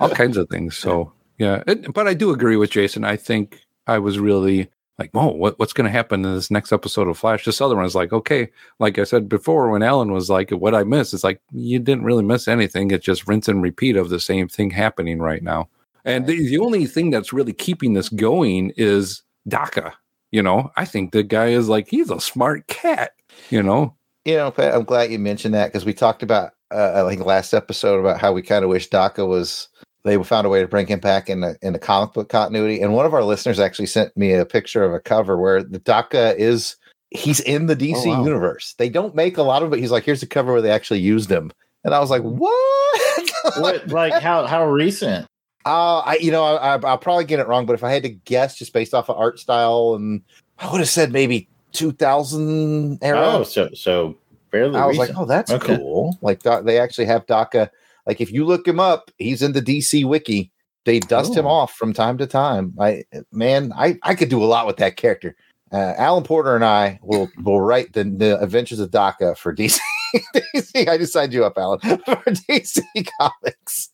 [0.00, 0.76] All kinds of things.
[0.76, 1.62] So, yeah.
[1.68, 3.04] It, but I do agree with Jason.
[3.04, 6.72] I think I was really like, whoa, what, what's going to happen in this next
[6.72, 7.44] episode of Flash?
[7.44, 10.74] This other one is like, okay, like I said before, when Alan was like, what
[10.74, 12.90] I miss, it's like, you didn't really miss anything.
[12.90, 15.68] It's just rinse and repeat of the same thing happening right now.
[16.04, 19.94] And the, the only thing that's really keeping this going is Daka.
[20.30, 23.12] You know, I think the guy is like he's a smart cat.
[23.50, 27.04] You know, You know, Pat, I'm glad you mentioned that because we talked about, uh,
[27.04, 29.68] I think last episode about how we kind of wish Daka was.
[30.04, 32.80] They found a way to bring him back in the in the comic book continuity,
[32.80, 35.78] and one of our listeners actually sent me a picture of a cover where the
[35.78, 36.76] Daka is
[37.10, 38.24] he's in the DC Oh, wow.
[38.24, 38.74] universe.
[38.78, 39.78] They don't make a lot of it.
[39.78, 41.52] He's like, here's a cover where they actually used him,
[41.84, 43.32] and I was like, what?
[43.56, 45.26] What like how how recent?
[45.66, 48.02] Uh, I you know I, I, I'll probably get it wrong, but if I had
[48.04, 50.22] to guess, just based off of art style, and
[50.58, 53.20] I would have said maybe 2000 era.
[53.20, 54.16] Oh, so so
[54.50, 55.18] fairly I was recent.
[55.18, 55.76] like, oh, that's Okay.
[55.76, 56.18] cool.
[56.22, 57.70] Like they actually have Daka.
[58.06, 60.50] Like if you look him up, he's in the DC wiki.
[60.84, 61.50] They dust him Oh.
[61.50, 62.74] off from time to time.
[62.80, 65.36] I man, I I could do a lot with that character.
[65.72, 69.78] Uh, Alan Porter and I will will write the, the Adventures of Daka for DC.
[70.34, 70.88] DC.
[70.88, 72.82] I just signed you up, Alan, for DC
[73.20, 73.90] Comics.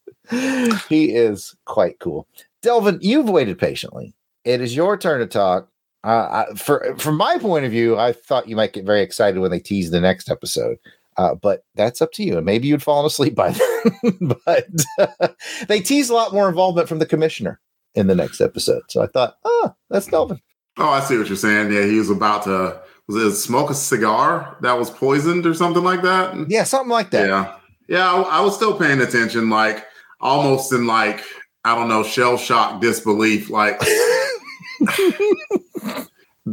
[0.88, 2.26] He is quite cool.
[2.62, 4.14] Delvin, you've waited patiently.
[4.44, 5.68] It is your turn to talk.
[6.04, 9.38] Uh, I, for from my point of view, I thought you might get very excited
[9.40, 10.78] when they tease the next episode.
[11.18, 12.36] Uh, but that's up to you.
[12.36, 13.50] And maybe you'd fallen asleep by
[14.02, 14.32] then.
[14.46, 15.36] but
[15.68, 17.60] they tease a lot more involvement from the commissioner
[17.94, 18.82] in the next episode.
[18.88, 20.40] So I thought, oh, that's Delvin.
[20.78, 21.72] Oh, I see what you're saying.
[21.72, 25.82] Yeah, he was about to was it smoke a cigar that was poisoned or something
[25.82, 26.48] like that.
[26.48, 27.26] Yeah, something like that.
[27.26, 27.56] Yeah,
[27.88, 28.12] yeah.
[28.12, 29.84] I, I was still paying attention, like
[30.20, 31.24] almost in like
[31.64, 33.50] I don't know, shell shock disbelief.
[33.50, 33.80] Like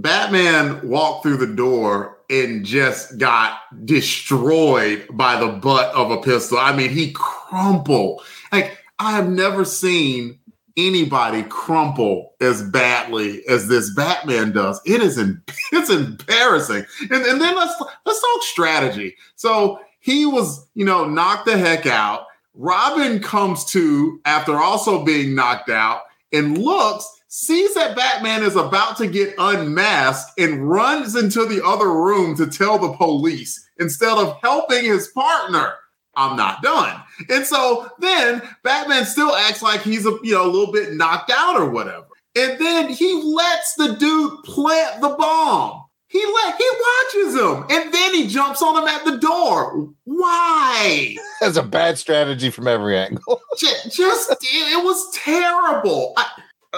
[0.01, 6.57] Batman walked through the door and just got destroyed by the butt of a pistol.
[6.57, 8.21] I mean, he crumpled.
[8.51, 10.39] Like I have never seen
[10.77, 14.81] anybody crumple as badly as this Batman does.
[14.85, 16.85] It is em- it's embarrassing.
[17.01, 19.15] And, and then let's let's talk strategy.
[19.35, 22.27] So he was, you know, knocked the heck out.
[22.53, 28.95] Robin comes to after also being knocked out and looks, sees that Batman is about
[28.95, 34.37] to get unmasked and runs into the other room to tell the police instead of
[34.41, 35.73] helping his partner.
[36.15, 36.97] I'm not done.
[37.29, 41.29] And so then Batman still acts like he's a you know a little bit knocked
[41.29, 42.05] out or whatever.
[42.37, 45.81] And then he lets the dude plant the bomb.
[46.07, 49.89] He let he watches him and then he jumps on him at the door.
[50.05, 51.17] Why?
[51.41, 53.41] That's a bad strategy from every angle.
[53.57, 56.13] Ju- Just it, it was terrible.
[56.15, 56.27] I,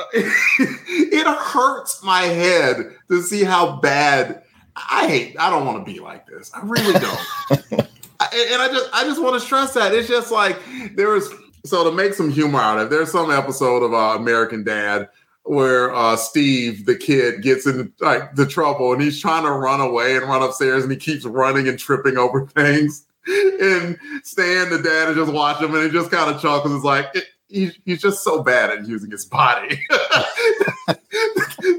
[0.13, 4.43] it hurts my head to see how bad
[4.75, 5.35] I hate.
[5.39, 6.51] I don't want to be like this.
[6.53, 7.19] I really don't.
[8.19, 10.59] I- and I just I just want to stress that it's just like
[10.95, 11.31] there was
[11.65, 15.09] so to make some humor out of it, there's some episode of uh, American Dad
[15.43, 19.79] where uh, Steve the kid gets in like the trouble and he's trying to run
[19.81, 24.79] away and run upstairs and he keeps running and tripping over things and Stan the
[24.83, 27.77] dad is just watching him and he just kind of chuckles it's like it, he's,
[27.85, 29.81] he's just so bad at using his body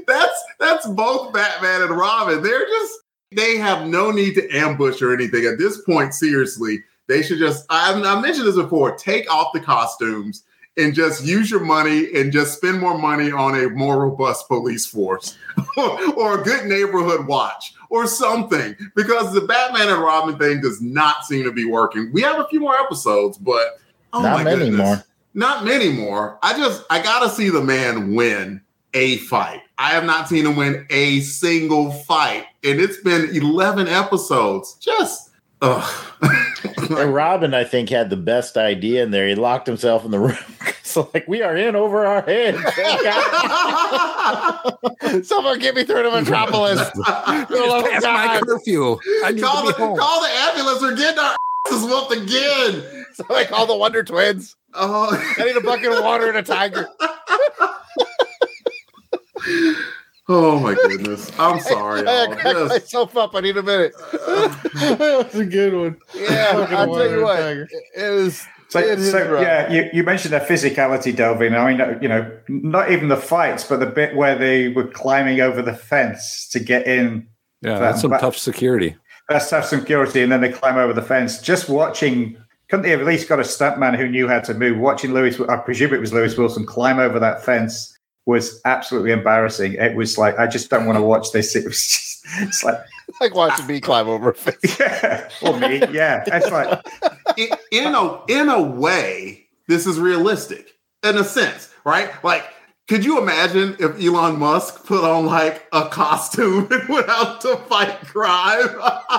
[0.07, 2.99] that's that's both Batman and Robin they're just
[3.31, 6.13] they have no need to ambush or anything at this point.
[6.13, 7.65] Seriously, they should just.
[7.69, 8.95] I, I mentioned this before.
[8.95, 10.43] Take off the costumes
[10.77, 14.85] and just use your money and just spend more money on a more robust police
[14.85, 15.37] force
[15.77, 20.81] or, or a good neighborhood watch or something because the Batman and Robin thing does
[20.81, 22.11] not seem to be working.
[22.13, 23.79] We have a few more episodes, but
[24.13, 24.79] oh Not my many goodness.
[24.79, 25.03] more.
[25.33, 26.39] Not many more.
[26.41, 28.61] I just I gotta see the man win
[28.93, 29.61] a fight.
[29.77, 34.75] I have not seen him win a single fight, and it's been eleven episodes.
[34.75, 35.29] Just
[35.61, 36.05] ugh.
[36.89, 39.27] And Robin, I think, had the best idea in there.
[39.27, 40.37] He locked himself in the room.
[40.83, 42.57] so, like, we are in over our heads.
[45.27, 46.79] Someone get me through to Metropolis.
[46.79, 48.97] Just my curfew.
[49.23, 49.97] I need call to the home.
[49.97, 50.81] call the ambulance.
[50.81, 51.35] We're getting our
[51.67, 53.05] asses whooped again.
[53.13, 54.55] so I call the Wonder Twins.
[54.73, 56.87] Oh, I need a bucket of water and a tiger.
[60.27, 61.31] oh my goodness.
[61.39, 62.07] I'm sorry.
[62.07, 62.27] I y'all.
[62.35, 63.35] cracked Just- myself up.
[63.35, 63.93] I need a minute.
[64.11, 65.97] that was a good one.
[66.15, 67.37] Yeah, I'll tell you what.
[67.37, 67.67] tiger.
[67.95, 68.45] It was.
[68.69, 71.55] So, it is so yeah, you, you mentioned the physicality, Delvin.
[71.55, 75.41] I mean, you know, not even the fights, but the bit where they were climbing
[75.41, 77.27] over the fence to get in.
[77.63, 78.95] Yeah, that's some But- tough security.
[79.27, 81.39] That's tough security, and then they climb over the fence.
[81.39, 82.35] Just watching,
[82.69, 84.77] couldn't they have at least got a stuntman who knew how to move?
[84.77, 89.73] Watching Lewis, I presume it was Lewis Wilson, climb over that fence was absolutely embarrassing.
[89.73, 91.55] It was like I just don't want to watch this.
[91.55, 92.77] It was just, it's like,
[93.21, 94.57] like watching me climb over a fence.
[94.79, 96.23] yeah, or me, yeah.
[96.27, 96.79] It's like,
[97.37, 102.23] in, in a in a way, this is realistic in a sense, right?
[102.23, 102.45] Like
[102.89, 107.55] Could you imagine if Elon Musk put on like a costume and went out to
[107.69, 108.67] fight crime?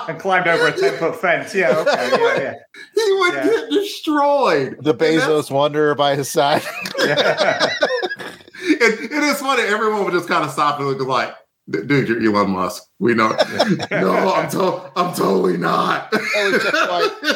[0.09, 1.55] and climbed over a 10 foot fence.
[1.55, 2.09] Yeah, okay.
[2.11, 2.53] Yeah, yeah.
[2.93, 3.43] he would Yeah.
[3.45, 4.77] get destroyed.
[4.81, 6.61] The And Bezos Wanderer by his side.
[6.99, 7.69] yeah.
[8.59, 9.63] it, it is funny.
[9.63, 11.33] Everyone would just kind of stop and look like,
[11.69, 12.83] dude, you're Elon Musk.
[12.99, 13.29] We know.
[13.89, 16.09] no, I'm to- I'm totally not.
[16.13, 17.35] Oh, just like-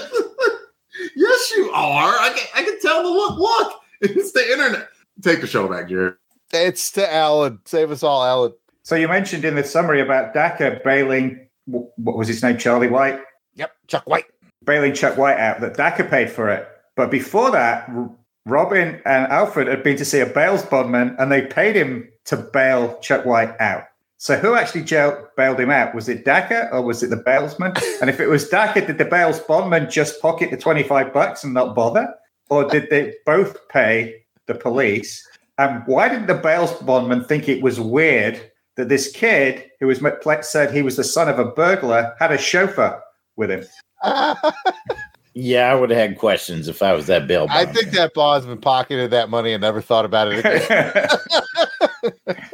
[1.16, 2.12] yes, you are.
[2.20, 3.40] I can, I can tell the look.
[3.40, 4.90] Look, it's the internet.
[5.22, 6.16] Take the show back, Jared.
[6.52, 7.60] It's to Alan.
[7.66, 8.54] Save us all, Alan.
[8.84, 13.20] So you mentioned in the summary about Daka bailing, what was his name, Charlie White?
[13.56, 14.26] Yep, Chuck White.
[14.64, 16.68] Bailing Chuck White out, that Daka paid for it.
[16.96, 17.90] But before that,
[18.46, 22.38] Robin and Alfred had been to see a bails bondman and they paid him to
[22.38, 23.86] bail Chuck White out.
[24.18, 25.94] So who actually jail- bailed him out?
[25.94, 27.74] Was it Daka or was it the bailsman?
[28.02, 31.54] and if it was Daka, did the bails bondman just pocket the 25 bucks and
[31.54, 32.14] not bother?
[32.50, 35.28] Or did they both pay the police?
[35.58, 40.02] And why didn't the bail bondman think it was weird that this kid, who was
[40.42, 43.02] said he was the son of a burglar, had a chauffeur
[43.38, 43.66] with him?
[45.38, 47.46] Yeah, I would have had questions if I was that bail.
[47.46, 47.68] Bondman.
[47.68, 51.10] I think that bondsman pocketed that money and never thought about it again.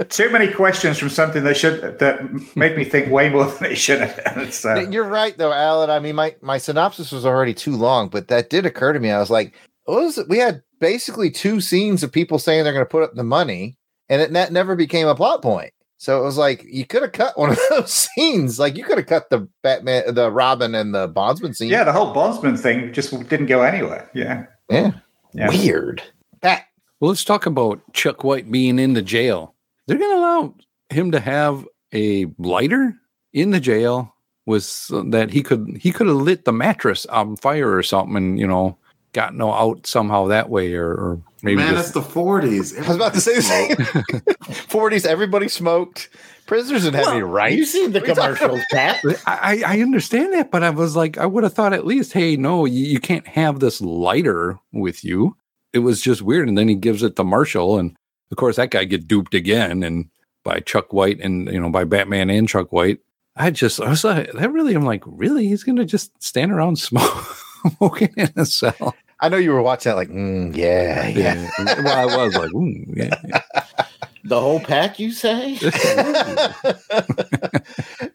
[0.10, 2.24] Too many questions from something that should that
[2.56, 4.20] made me think way more than it should have.
[4.24, 4.52] done.
[4.52, 5.92] So, You're right, though, Alan.
[5.92, 9.12] I mean, my, my synopsis was already too long, but that did occur to me.
[9.12, 10.20] I was like, what was?
[10.28, 13.78] We had basically two scenes of people saying they're going to put up the money,
[14.10, 15.74] and it that never became a plot point.
[15.98, 18.60] So it was like you could have cut one of those scenes.
[18.60, 21.70] Like you could have cut the Batman, the Robin, and the Bondsman scene.
[21.70, 24.10] yeah, the whole bondsman thing just didn't go anywhere.
[24.14, 24.92] Yeah, yeah.
[25.34, 25.50] yeah.
[25.50, 26.02] Weird.
[26.42, 26.66] That
[27.00, 29.54] Well, let's talk about Chuck White being in the jail.
[29.88, 30.56] They're going to allow
[30.90, 32.96] him to have a lighter
[33.34, 34.16] in the jail
[34.46, 38.40] was that he could he could have lit the mattress on fire or something and
[38.40, 38.78] you know
[39.14, 42.78] gotten out somehow that way or, or maybe Man, just, it's the 40s.
[42.78, 44.56] I was about to say the same.
[44.68, 46.10] Forties, everybody smoked.
[46.46, 47.56] Prisoners didn't have any rights.
[47.56, 49.02] You seen the What are you talking commercials, Pat?
[49.26, 52.14] I, I I understand that, but I was like, I would have thought at least,
[52.14, 55.38] hey, no, you, you can't have this lighter with you.
[55.72, 56.50] It was just weird.
[56.50, 57.96] And then he gives it to Marshall, and
[58.32, 60.10] of course that guy get duped again, and
[60.44, 63.00] by Chuck White, and you know by Batman and Chuck White.
[63.36, 66.80] I just I was like, that really, I'm like, really, he's gonna just stand around
[66.80, 67.38] smoke,
[67.78, 68.94] smoking in a cell.
[69.22, 71.50] I know you were watching that, like, mm, yeah, yeah.
[71.84, 73.42] well, I was like, "Ooh, yeah, yeah."
[74.24, 75.58] The whole pack, you say?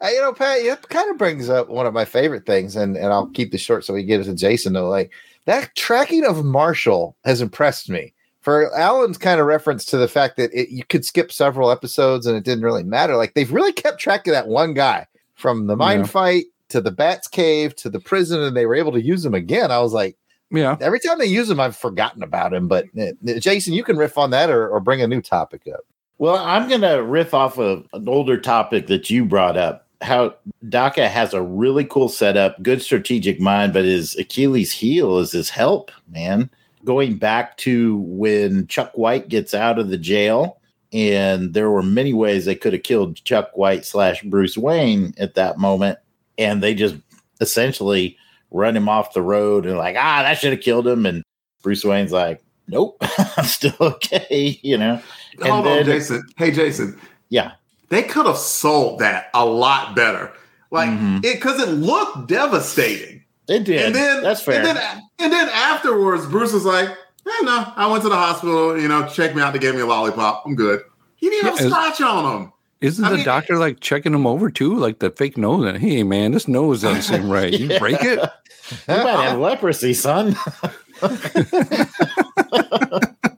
[0.01, 2.97] Uh, you know, Pat, it kind of brings up one of my favorite things, and,
[2.97, 4.73] and I'll keep this short so we get it to Jason.
[4.75, 5.11] Though, like
[5.47, 8.13] that tracking of Marshall has impressed me.
[8.41, 12.27] For Alan's kind of reference to the fact that it, you could skip several episodes
[12.27, 13.17] and it didn't really matter.
[13.17, 16.07] Like they've really kept track of that one guy from the mine Yeah.
[16.07, 19.35] fight to the Bats Cave to the prison, and they were able to use him
[19.35, 19.73] again.
[19.73, 20.17] I was like,
[20.51, 20.77] yeah.
[20.81, 22.69] every time they use him, I've forgotten about him.
[22.69, 25.81] But uh, Jason, you can riff on that or, or bring a new topic up.
[26.19, 29.87] Well, I'm going to riff off of an older topic that you brought up.
[30.03, 30.35] How
[30.69, 35.51] Daka has a really cool setup, good strategic mind, but his Achilles heel is his
[35.51, 36.51] help, man.
[36.85, 40.61] Going back to when Chuck White gets out of the jail,
[40.93, 45.35] and there were many ways they could have killed Chuck White slash Bruce Wayne at
[45.35, 45.99] that moment,
[46.39, 46.97] and they just
[47.41, 48.17] essentially
[48.51, 51.07] run him off the road and like, ah, that should have killed him.
[51.07, 51.23] And
[51.63, 52.97] Bruce Wayne's like, nope,
[53.37, 55.01] I'm still okay, you know.
[55.41, 56.27] And Hold then- on, Jason.
[56.37, 56.99] Hey, Jason.
[57.29, 57.53] Yeah.
[57.89, 60.33] They could have sold that a lot better.
[60.73, 61.19] Like Mhm.
[61.25, 63.23] it because it looked devastating.
[63.47, 63.87] They did.
[63.87, 64.57] And then that's fair.
[64.57, 64.77] And then
[65.21, 69.07] and then afterwards, Bruce was like, eh, no, I went to the hospital, you know,
[69.07, 70.43] check me out, they gave me a lollipop.
[70.45, 70.81] I'm good.
[71.15, 72.53] He didn't have Yeah, a scotch on him.
[72.81, 75.65] Isn't I the mean- doctor like checking him over too, like the fake nose?
[75.67, 77.53] And hey, man, this nose doesn't seem right.
[77.53, 77.79] You Yeah.
[77.79, 78.19] break it.
[78.89, 80.35] you might have leprosy, son.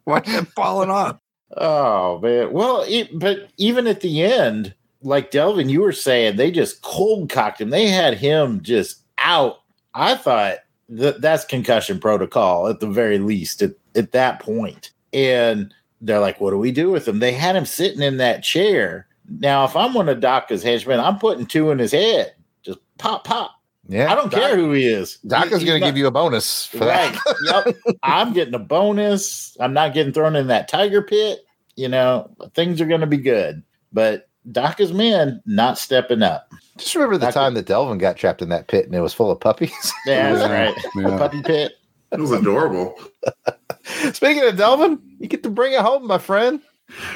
[0.04, 1.18] Why is it falling off?
[1.56, 2.52] oh man.
[2.52, 7.30] Well, it, but even at the end, like Delvin, you were saying, they just cold
[7.30, 7.70] cocked him.
[7.70, 9.60] They had him just out.
[9.94, 10.58] I thought
[10.90, 14.90] that that's concussion protocol at the very least at, at that point.
[15.12, 17.18] And they're like, what do we do with him?
[17.18, 19.06] They had him sitting in that chair.
[19.28, 22.34] Now, if I'm one of Doc's henchmen, I'm putting two in his head.
[22.62, 23.52] Just pop, pop.
[23.90, 25.16] Yeah, I don't care who he is.
[25.26, 27.12] Doc is going to give you a bonus for right.
[27.12, 27.74] that.
[27.86, 27.96] yep.
[28.02, 29.56] I'm getting a bonus.
[29.60, 31.40] I'm not getting thrown in that tiger pit.
[31.76, 33.62] You know, things are going to be good.
[33.92, 36.52] But Doc's men not stepping up.
[36.76, 39.14] Just remember the Doc- time that Delvin got trapped in that pit and it was
[39.14, 39.72] full of puppies.
[40.06, 40.64] Yeah, that's Yeah.
[40.64, 40.76] right.
[40.94, 41.10] Yeah.
[41.10, 41.72] The puppy pit.
[42.12, 42.94] It was adorable.
[44.12, 46.60] Speaking of Delvin, you get to bring it home, my friend.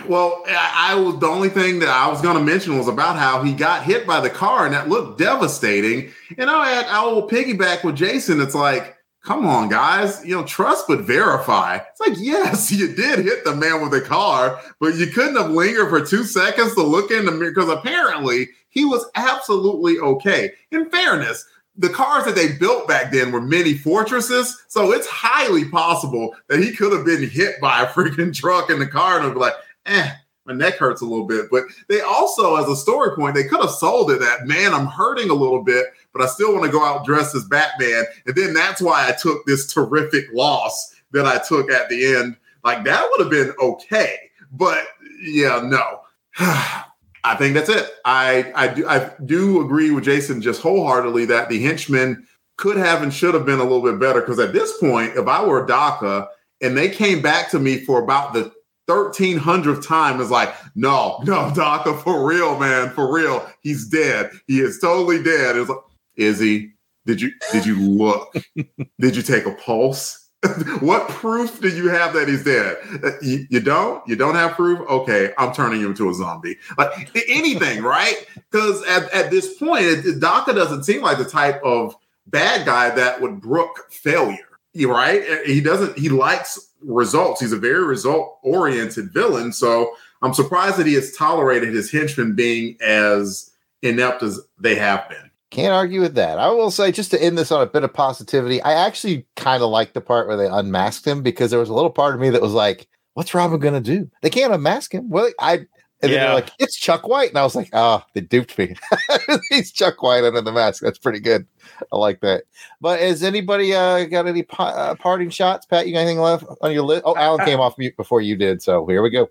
[0.06, 3.16] Well, I, I was the only thing that I was going to mention was about
[3.16, 6.12] how he got hit by the car, and that looked devastating.
[6.36, 8.40] And I had I will piggyback with Jason.
[8.40, 11.76] It's like come on, guys, you know, trust but verify.
[11.76, 15.50] It's like, yes, you did hit the man with the car, but you couldn't have
[15.50, 20.52] lingered for two seconds to look in the mirror because apparently he was absolutely okay.
[20.70, 21.46] In fairness,
[21.76, 26.60] the cars that they built back then were mini fortresses, so it's highly possible that
[26.60, 29.54] he could have been hit by a freaking truck in the car and be like,
[29.86, 30.10] eh,
[30.44, 31.46] my neck hurts a little bit.
[31.50, 34.86] But they also, as a story point, they could have sold it that man, I'm
[34.86, 38.04] hurting a little bit, but I still want to go out dressed as Batman.
[38.26, 42.36] And then that's why I took this terrific loss that I took at the end.
[42.64, 44.30] Like that would have been okay.
[44.52, 44.84] But
[45.20, 46.00] yeah, no.
[47.24, 47.88] I think that's it.
[48.04, 53.02] I I do I do agree with Jason just wholeheartedly that the henchmen could have
[53.02, 55.66] and should have been a little bit better because at this point, if I were
[55.66, 56.28] Daka
[56.60, 58.52] and they came back to me for about the
[58.88, 63.48] 1300th time is like, no, no, Daka, for real, man, for real.
[63.62, 64.30] He's dead.
[64.46, 65.56] He is totally dead.
[65.56, 65.78] It's like,
[66.16, 66.72] is he?
[67.04, 68.32] Did you did you look?
[69.00, 70.21] did you take a pulse?
[70.80, 72.76] what proof do you have that he's dead?
[73.02, 74.06] Uh, You, you don't?
[74.08, 74.80] You don't have proof?
[74.88, 76.58] Okay, I'm turning you into a zombie.
[76.76, 78.26] Like anything, right?
[78.50, 81.94] Because at, at this point, Daka doesn't seem like the type of
[82.26, 84.48] bad guy that would brook failure.
[84.74, 85.22] Right?
[85.44, 85.98] He doesn't.
[85.98, 87.40] He likes results.
[87.40, 89.52] He's a very result oriented villain.
[89.52, 93.50] So I'm surprised that he has tolerated his henchmen being as
[93.82, 95.30] inept as they have been.
[95.52, 96.38] Can't argue with that.
[96.38, 99.62] I will say, just to end this on a bit of positivity, I actually kind
[99.62, 102.22] of like the part where they unmasked him because there was a little part of
[102.22, 104.10] me that was like, "What's Robin gonna do?
[104.22, 105.66] They can't unmask him." Well, I
[106.00, 108.74] and then they're like, "It's Chuck White," and I was like, "Oh, they duped me.
[109.50, 110.82] He's Chuck White under the mask.
[110.82, 111.46] That's pretty good.
[111.92, 112.44] I like that."
[112.80, 115.66] But has anybody uh, got any pa- uh, parting shots?
[115.66, 117.02] Pat, you got anything left on your list?
[117.04, 119.28] Oh, Alan came off mute before you did, so here we go.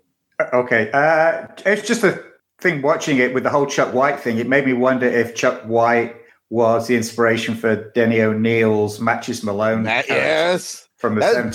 [0.52, 0.88] Okay.
[0.92, 2.22] Uh, it's just a
[2.62, 4.38] thing watching it with the whole Chuck White thing.
[4.38, 6.16] It made me wonder if Chuck White
[6.48, 11.52] was the inspiration for Denny O'Neil's Matches Malone character yes, from the that- 70s.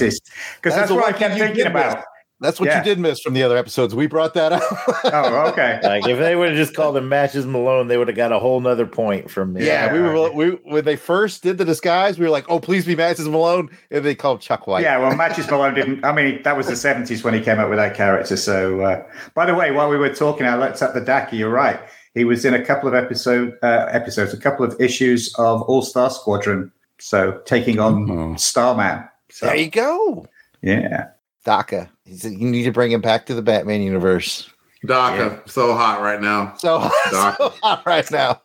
[0.56, 2.04] Because that's that's, what I kept thinking about.
[2.40, 2.46] About.
[2.48, 2.78] that's what Yeah.
[2.80, 3.94] you did miss from the other episodes.
[3.96, 4.64] We brought that up.
[5.06, 5.80] Oh, okay.
[5.88, 8.40] Like if they would have just called him Matches Malone, they would have got a
[8.40, 9.66] whole nother point from me.
[9.66, 12.86] Yeah, we were we when they first did the disguise, we were like, "Oh, please
[12.86, 14.84] be Matches Malone," and they called Chuck White.
[14.84, 16.04] Yeah, well, Matches Malone didn't.
[16.06, 18.36] I mean, that was the 70s when he came up with that character.
[18.38, 21.38] So, uh, by the way, while we were talking, I looked at the Daki.
[21.38, 21.80] You're right.
[22.14, 25.82] He was in a couple of episode uh, episodes, a couple of issues of All
[25.82, 26.72] Star Squadron.
[27.00, 28.36] So, taking on Oh.
[28.38, 29.08] Starman.
[29.30, 30.26] So, there you go,
[30.62, 31.08] yeah.
[31.48, 31.90] Daka.
[32.04, 34.50] He said you need to bring him back to the Batman universe.
[34.86, 36.54] Daka, so hot right now.
[36.58, 36.80] So,
[37.12, 37.36] Daka.
[37.38, 38.42] so hot right now,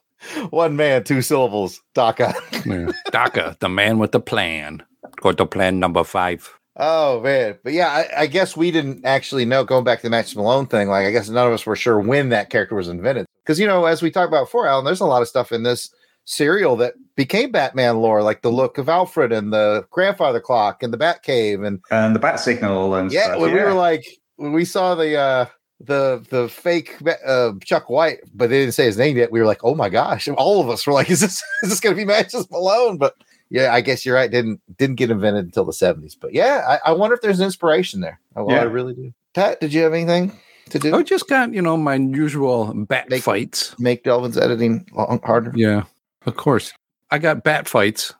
[0.51, 1.81] one man, two syllables.
[1.95, 2.33] Daka.
[2.65, 2.93] Yeah.
[3.11, 4.85] Daka, the man with the plan.
[5.21, 6.49] Go to plan number five.
[6.77, 9.65] Oh man, but yeah, I, I guess we didn't actually know.
[9.65, 11.99] Going back to the Matches Malone thing, like I guess none of us were sure
[11.99, 13.27] when that character was invented.
[13.43, 15.65] Because you know, as we talked about before, Alan, there's a lot of stuff in
[15.65, 15.93] this
[16.25, 20.93] serial that became Batman lore, like the look of Alfred and the grandfather clock and
[20.93, 23.41] the Batcave and And the Bat Signal and yeah, stuff.
[23.41, 24.05] when we were like
[24.37, 25.47] when we saw the uh
[25.81, 26.97] the the fake
[27.27, 29.33] uh Chuck White, but they didn't say his name yet.
[29.33, 30.29] We were like, oh my gosh!
[30.37, 32.99] All of us were like, is this is this gonna be Matches Malone?
[32.99, 33.17] But
[33.51, 34.31] yeah, I guess you're right.
[34.31, 36.15] Didn't didn't get invented until the seventies.
[36.15, 38.19] But yeah, I, I wonder if there's an inspiration there.
[38.37, 39.13] I, well, I really do.
[39.35, 40.39] Pat, did you have anything
[40.71, 40.95] to do?
[40.95, 43.75] I just got, you know, my usual bat Make- fights.
[43.79, 45.53] Make Delvin's editing long, harder.
[45.55, 45.85] Yeah,
[46.27, 46.73] of course.
[47.11, 48.15] I got bat fights.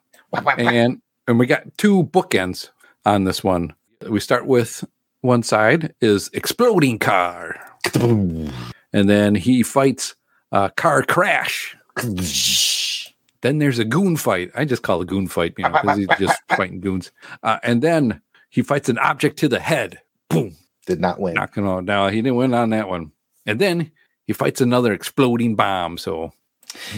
[0.57, 2.69] and and we got two bookends
[3.05, 3.73] on this one.
[4.07, 4.83] We start with
[5.21, 7.55] one side is exploding car,
[7.95, 8.51] and
[8.91, 10.15] then he fights
[10.51, 11.75] a car crash.
[13.41, 14.51] Then there's a goon fight.
[14.55, 17.11] I just call it goon fight, you know, because he's just fighting goons.
[17.43, 19.99] Uh, and then he fights an object to the head.
[20.29, 21.33] Boom, Did not win.
[21.33, 21.83] knocking on.
[21.83, 23.11] Now he didn't win on that one.
[23.45, 23.91] And then
[24.27, 25.97] he fights another exploding bomb.
[25.97, 26.31] So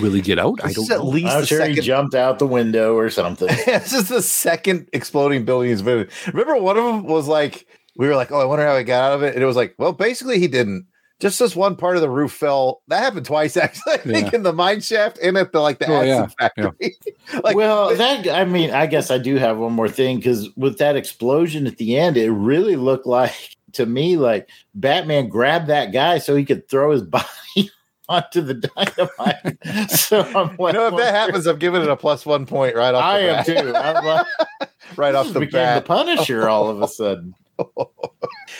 [0.01, 0.59] will he get out?
[0.63, 1.05] I don't is at know.
[1.05, 3.47] least I'm the sure he jumped out the window or something.
[3.65, 6.09] this is the second exploding building he's been in.
[6.27, 7.67] Remember, one of them was like,
[7.97, 9.33] we were like, oh, I wonder how he got out of it.
[9.35, 10.87] And it was like, well, basically, he didn't.
[11.21, 12.81] Just this one part of the roof fell.
[12.89, 13.93] That happened twice, actually.
[13.93, 14.35] I think Yeah.
[14.39, 16.23] in the mine shaft and at the like the Oh, yeah.
[16.23, 16.95] acid factory.
[17.43, 20.77] like, well, that I mean, I guess I do have one more thing because with
[20.79, 23.33] that explosion at the end, it really looked like
[23.73, 27.71] to me like Batman grabbed that guy so he could throw his body
[28.09, 29.89] onto the dynamite.
[29.91, 32.93] so I'm you know, if that happens, I'm giving it a plus one point right
[32.93, 33.03] off.
[33.03, 33.45] I the am bat.
[33.45, 33.75] too.
[33.75, 34.27] I'm like,
[34.97, 35.83] right off the became bat.
[35.83, 37.33] the Punisher all of a sudden.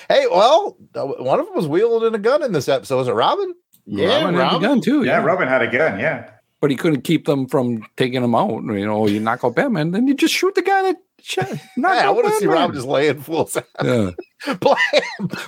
[0.10, 2.98] hey, well, uh, one of them was wielding a gun in this episode.
[2.98, 3.54] Was it Robin?
[3.86, 4.62] Yeah, Robin had the Robin.
[4.62, 5.04] gun too.
[5.04, 6.00] yeah, Robin had a gun.
[6.00, 6.30] Yeah.
[6.62, 8.64] but he couldn't keep them from taking him out.
[8.64, 10.96] You know, you knock out Batman, then you just shoot the guy that
[11.28, 13.66] Shut- not Yeah, I want to see Rob just laying fools out.
[13.84, 14.12] Yeah.
[14.60, 14.78] Blam,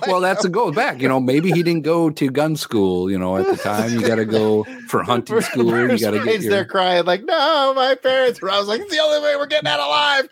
[0.08, 1.00] Well, that's a go back.
[1.00, 3.08] You know, maybe he didn't go to gun school.
[3.08, 5.66] You know, at the time, you got to go for hunting Bruce- school.
[5.66, 6.52] You got to get Wayne's your.
[6.52, 9.68] there crying like, "No, my parents." I was like, "It's the only way we're getting
[9.68, 10.28] out alive."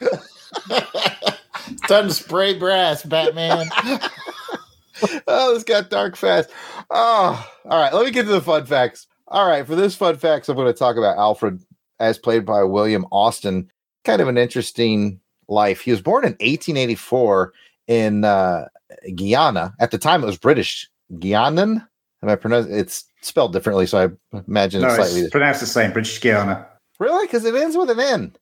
[1.88, 3.68] Time to spray brass, Batman.
[5.28, 6.50] oh, this got dark fast.
[6.90, 7.92] Oh, all right.
[7.94, 9.06] Let me get to the fun facts.
[9.28, 11.60] All right, for this fun facts, I'm going to talk about Alfred,
[11.98, 13.70] as played by William Austin.
[14.04, 15.80] Kind of an interesting life.
[15.80, 17.52] He was born in 1884
[17.88, 18.66] in uh,
[19.14, 19.74] Guyana.
[19.80, 21.86] At the time, it was British Guianan.
[22.22, 22.74] Am I pronouncing?
[22.74, 23.98] It's spelled differently, so
[24.32, 25.20] I imagine No, it's slightly.
[25.20, 26.66] it's pronounced the same, British Guiana.
[26.98, 27.26] Really?
[27.26, 28.36] Because it ends with an N.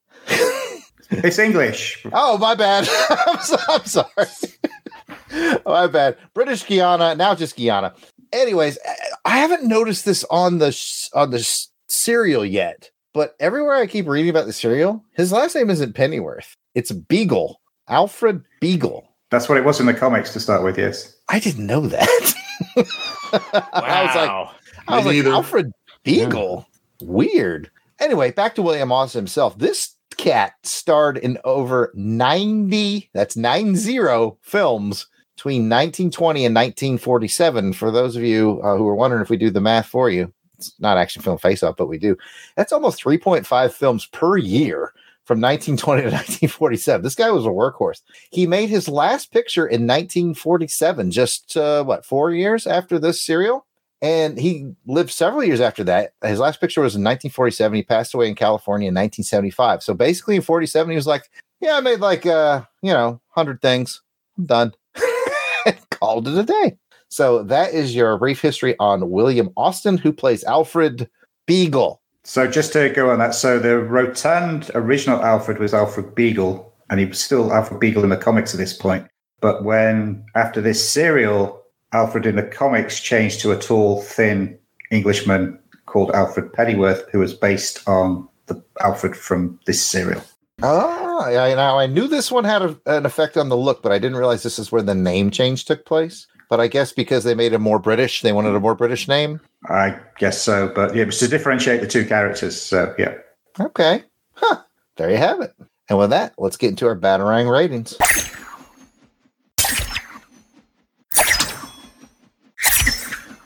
[1.11, 2.05] It's English.
[2.13, 2.89] Oh, my bad.
[3.27, 5.59] I'm, so, I'm sorry.
[5.67, 6.17] my bad.
[6.35, 7.95] British Guiana, now just Guyana.
[8.33, 8.79] Anyways,
[9.25, 13.87] I- haven't noticed this on the sh- on the s- cereal yet, but everywhere I
[13.87, 16.57] keep reading about the cereal, his last name isn't Pennyworth.
[16.75, 19.09] It's Beagle, Alfred Beagle.
[19.31, 21.17] That's what it was in the comics to start with, yes.
[21.29, 22.35] I didn't know that.
[22.77, 24.51] I was like, Wow.
[24.89, 25.31] I was Me like, neither.
[25.31, 26.69] Alfred Beagle.
[27.01, 27.71] Weird.
[28.01, 29.57] Anyway, back to William Austin himself.
[29.59, 35.07] This cat starred in over 90, that's 90 films
[35.37, 37.73] between 1920 and 1947.
[37.73, 40.33] For those of you uh, who are wondering if we do the math for you,
[40.69, 42.17] it's not action film face up, but we do.
[42.57, 44.93] That's almost 3.5 films per year
[45.25, 47.03] from 1920 to 1947.
[47.03, 48.03] This guy was a workhorse.
[48.31, 53.67] He made his last picture in 1947, just uh, what, four years after this serial?
[54.03, 56.13] And he lived several years after that.
[56.23, 57.75] His last picture was in 1947.
[57.75, 59.83] He passed away in California in 1975.
[59.83, 63.63] So basically, in 47, he was like, "Yeah, I made like uh, you know, hundred
[63.63, 64.03] things.
[64.37, 64.75] I'm done."
[65.91, 66.77] Called it a day.
[67.09, 71.09] So that is your brief history on William Austin, who plays Alfred
[71.47, 72.01] Beagle.
[72.25, 76.99] So just to go on that, so the rotund original Alfred was Alfred Beagle, and
[76.99, 79.07] he was still Alfred Beagle in the comics at this point.
[79.41, 84.59] But when after this serial, Alfred in the comics changed to a tall, thin
[84.91, 90.23] Englishman called Alfred Pennyworth, who was based on the Alfred from this serial.
[90.63, 91.55] Oh, yeah.
[91.55, 94.17] Now I knew this one had a, an effect on the look, but I didn't
[94.17, 96.27] realize this is where the name change took place.
[96.55, 99.41] But I guess because they made him more British, they wanted a more British name.
[99.69, 102.63] I guess so, but yeah, it was to differentiate the two characters.
[102.63, 103.17] So yeah,
[103.59, 104.05] Okay.
[104.35, 104.63] Huh.
[104.97, 105.53] There you have it.
[105.89, 107.97] And with that, let's get into our Batarang ratings.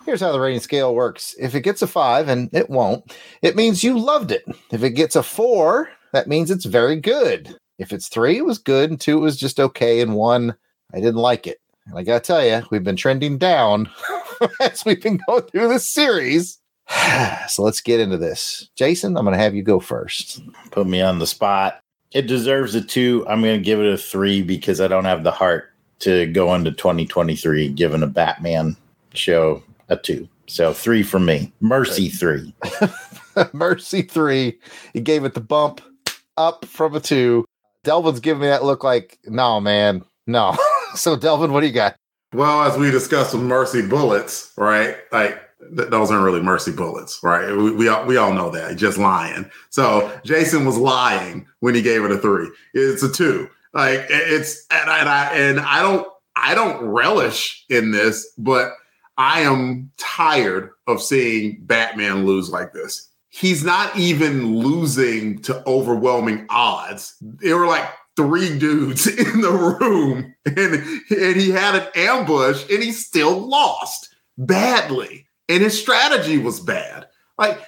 [0.04, 1.34] Here's how the rating scale works.
[1.38, 4.44] If it gets a five, and it won't, it means you loved it.
[4.70, 7.56] If it gets a four, that means it's very good.
[7.78, 10.54] If it's three, it was good, and two, it was just okay, and one,
[10.92, 11.58] I didn't like it.
[11.88, 13.88] And I gotta tell you, we've been trending down
[14.60, 16.58] as we've been going through this series.
[17.48, 18.68] so let's get into this.
[18.76, 20.40] Jason, I'm gonna have you go first.
[20.70, 21.80] Put me on the spot.
[22.12, 23.24] It deserves a two.
[23.28, 26.54] I'm going to give it a three because I don't have the heart to go
[26.54, 28.76] into 2023 giving a Batman
[29.14, 30.28] show a two.
[30.46, 31.52] So three for me.
[31.60, 32.54] Mercy three.
[33.52, 34.58] Mercy three.
[34.94, 35.82] He gave it the bump
[36.38, 37.44] up from a two.
[37.84, 40.56] Delvin's giving me that look like, no, man, no.
[40.94, 41.96] so, Delvin, what do you got?
[42.32, 44.96] Well, as we discussed with Mercy Bullets, right?
[45.12, 45.40] Like
[45.76, 47.50] th- those aren't really Mercy Bullets, right?
[47.56, 48.76] We we all, we all know that.
[48.76, 49.50] Just lying.
[49.70, 52.50] So Jason was lying when he gave it a three.
[52.74, 53.48] It's a two.
[53.72, 58.72] Like it's and I, and I and I don't I don't relish in this, but
[59.16, 63.08] I am tired of seeing Batman lose like this.
[63.30, 67.16] He's not even losing to overwhelming odds.
[67.20, 67.88] They were like
[68.18, 70.74] three dudes in the room and,
[71.08, 75.24] and he had an ambush and he still lost badly.
[75.48, 77.06] And his strategy was bad.
[77.38, 77.60] Like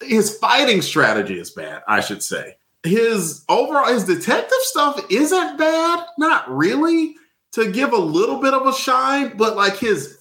[0.00, 2.54] his fighting strategy is bad, I should say.
[2.84, 7.16] His overall his detective stuff isn't bad, not really.
[7.52, 10.18] To give a little bit of a shine, but like his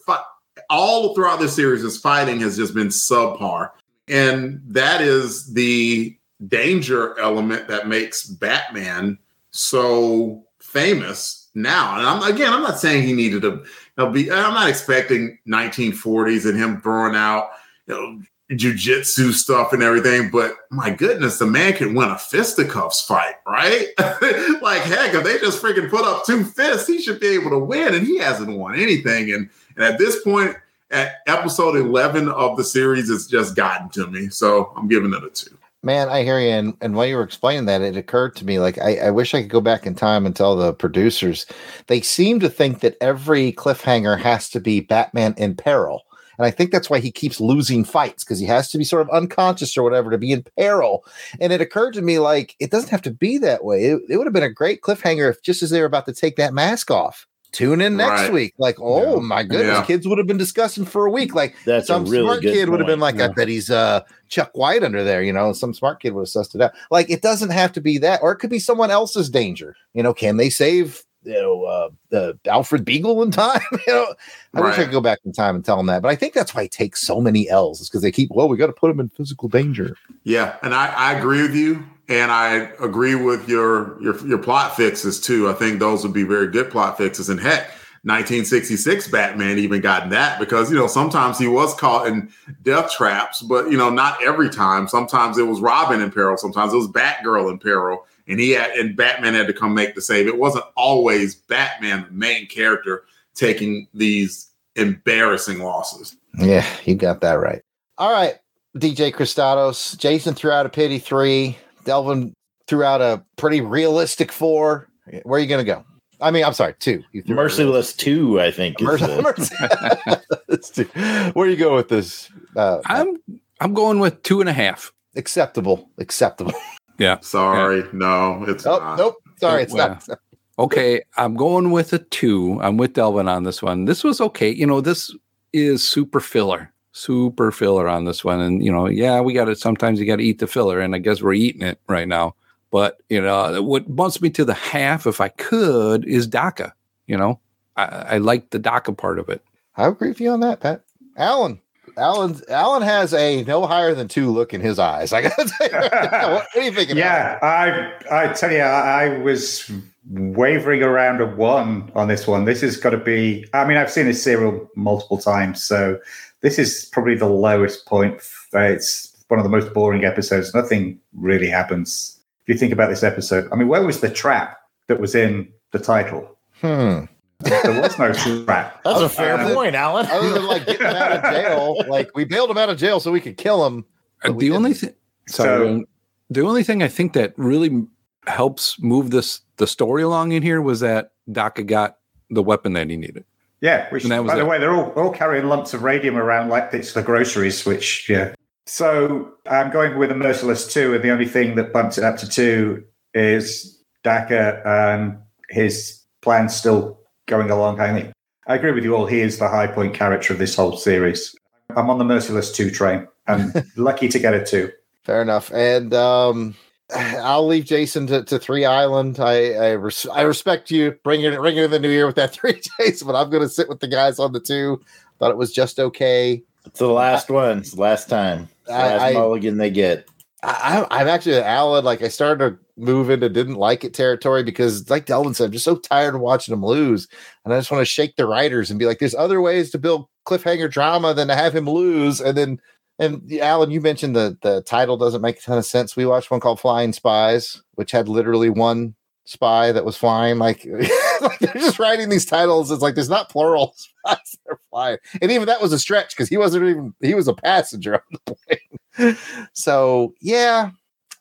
[0.69, 3.71] all throughout this series, his fighting has just been subpar.
[4.07, 9.17] And that is the danger element that makes Batman
[9.53, 11.97] so famous now.
[11.97, 13.63] And I'm again, I'm not saying he needed to
[14.11, 14.29] be.
[14.29, 17.49] I'm not expecting 1940s and him throwing out
[17.87, 20.29] you know jujitsu stuff and everything.
[20.29, 23.87] But my goodness, the man can win a fisticuffs fight, right?
[24.61, 27.59] like heck, if they just freaking put up two fists, he should be able to
[27.59, 29.31] win, and he hasn't won anything.
[29.31, 30.55] And and at this point,
[30.91, 34.29] at episode 11 of the series, it's just gotten to me.
[34.29, 35.57] So I'm giving it a two.
[35.85, 36.49] Man, I hear you.
[36.49, 39.33] And, and while you were explaining that, it occurred to me like, I, I wish
[39.33, 41.45] I could go back in time and tell the producers
[41.87, 46.03] they seem to think that every cliffhanger has to be Batman in peril.
[46.37, 49.01] And I think that's why he keeps losing fights because he has to be sort
[49.01, 51.05] of unconscious or whatever to be in peril.
[51.39, 53.85] And it occurred to me like it doesn't have to be that way.
[53.85, 56.13] It, it would have been a great cliffhanger if just as they were about to
[56.13, 57.27] take that mask off.
[57.53, 58.33] Tune in next Right.
[58.33, 58.53] week.
[58.57, 59.19] Like, oh Yeah.
[59.21, 59.85] my goodness, Yeah.
[59.85, 61.33] kids would have been discussing for a week.
[61.33, 63.17] Like That's some really smart good kid would have been point.
[63.17, 66.21] like, I bet he's uh Chuck White under there, you know, some smart kid would
[66.21, 66.71] have sussed it out.
[66.91, 69.75] Like it doesn't have to be that, or it could be someone else's danger.
[69.93, 73.61] You know, can they save you know uh the Alfred Beagle in time?
[73.71, 74.13] you know,
[74.55, 76.01] I wish I could go back in time and tell him that.
[76.01, 78.49] But I think that's why he takes so many L's, is because they keep, well,
[78.49, 79.95] we got to put him in physical danger.
[80.23, 84.75] Yeah, and I, I agree with you, and I agree with your your your plot
[84.75, 85.49] fixes too.
[85.49, 87.29] I think those would be very good plot fixes.
[87.29, 87.69] And heck,
[88.05, 92.29] 1966 Batman even got that because you know sometimes he was caught in
[92.61, 94.87] death traps, but you know not every time.
[94.87, 98.71] Sometimes it was Robin in peril, sometimes it was Batgirl in peril, and he had
[98.71, 100.27] and Batman had to come make the save.
[100.27, 106.17] It wasn't always Batman, the main character, taking these embarrassing losses.
[106.37, 107.61] Yeah, you got that right.
[107.97, 108.35] All right,
[108.75, 109.97] DJ Christados.
[109.97, 111.57] Jason threw out a pity three.
[111.83, 112.33] Delvin
[112.67, 114.87] threw out a pretty realistic four.
[115.23, 115.83] Where are you going to go?
[116.21, 117.03] I mean, I'm sorry, two.
[117.11, 118.79] You threw Merciless two, I think.
[118.81, 120.21] is Mercy, the-
[120.73, 121.31] two.
[121.33, 122.29] Where you go with this?
[122.55, 123.17] Uh, I'm
[123.59, 124.91] I'm going with two and a half.
[125.15, 125.89] acceptable.
[125.97, 126.53] Acceptable.
[126.99, 127.17] Yeah.
[127.21, 128.99] Sorry, no, it's Oh, not.
[128.99, 129.15] nope.
[129.39, 130.19] Sorry, it's Well, not.
[130.59, 132.59] Okay, I'm going with a two.
[132.61, 133.85] I'm with Delvin on this one.
[133.85, 134.51] This was okay.
[134.51, 135.11] You know, this
[135.53, 138.39] is super filler, super filler on this one.
[138.39, 140.79] And, you know, yeah, we got to sometimes you got to eat the filler.
[140.79, 142.35] And I guess we're eating it right now.
[142.71, 146.73] But, you know, what bumps me to the half, if I could, is Daka.
[147.05, 147.39] You know,
[147.75, 149.43] I, I like the Daka part of it.
[149.75, 150.83] I agree with you on that, Pat.
[151.17, 151.59] Alan.
[151.95, 155.13] Alan Alan has a no higher than two look in his eyes.
[155.13, 156.97] I gotta tell you, what, what are you thinking?
[156.97, 159.69] Yeah, I I tell you, I, I was
[160.09, 162.45] wavering around a one on this one.
[162.45, 163.45] This has got to be.
[163.53, 165.99] I mean, I've seen this serial multiple times, so
[166.43, 168.21] this is probably the lowest point.
[168.53, 170.53] Uh, It's one of the most boring episodes.
[170.53, 172.19] Nothing really happens.
[172.45, 175.47] If you think about this episode, I mean, where was the trap that was in
[175.71, 176.37] the title?
[176.61, 177.05] Hmm.
[177.39, 178.13] There was no
[178.45, 178.81] trap.
[178.83, 180.05] That's a fair Uh, point, Alan.
[180.05, 182.99] Other than like getting him out of jail, like we bailed him out of jail
[182.99, 183.85] so we could kill him.
[184.23, 184.93] Uh, the only thing,
[185.27, 185.85] sorry, So-
[186.29, 187.85] the only thing I think that really
[188.27, 191.97] helps move this the story along in here was that Daka got
[192.29, 193.23] the weapon that he needed.
[193.63, 196.17] Yeah, which And that was by the way, they're all, all carrying lumps of radium
[196.17, 198.35] around like it's the groceries, which yeah.
[198.65, 202.17] So I'm going with a merciless two, and the only thing that bumps it up
[202.17, 202.83] to two
[203.13, 205.17] is Daka and
[205.49, 207.79] his plan still going along.
[207.79, 208.11] I think
[208.47, 209.05] I agree with you all.
[209.05, 211.33] He is the high point character of this whole series.
[211.69, 213.07] I'm on the merciless two train.
[213.27, 214.73] I'm lucky to get a two.
[215.05, 215.53] Fair enough.
[215.53, 216.55] And um,
[216.95, 219.19] I'll leave Jason to, to Three Island.
[219.19, 222.33] I I, res- I respect you bringing it ringing in the new year with that
[222.33, 223.07] three, Jason.
[223.07, 224.81] But I'm going to sit with the guys on the two.
[225.19, 226.43] Thought it was just okay.
[226.65, 227.59] It's the last one.
[227.59, 228.47] It's the last time.
[228.65, 230.07] The I- last I- mulligan they get.
[230.43, 231.85] I, I- I'm actually an Alan.
[231.85, 235.51] Like I started to move into didn't like it territory because, like Delvin said, I'm
[235.51, 237.07] just so tired of watching them lose,
[237.45, 239.77] and I just want to shake the writers and be like, "There's other ways to
[239.77, 242.59] build cliffhanger drama than to have him lose." And then,
[242.99, 245.95] and Alan, you mentioned the the title doesn't make a ton of sense.
[245.95, 250.37] We watched one called Flying Spies, which had literally one spy that was flying.
[250.37, 250.65] Like,
[251.21, 252.71] like they're just writing these titles.
[252.71, 256.15] It's like there's not plural spies that are flying, and even that was a stretch
[256.15, 259.17] because he wasn't even he was a passenger on the plane.
[259.53, 260.71] so yeah,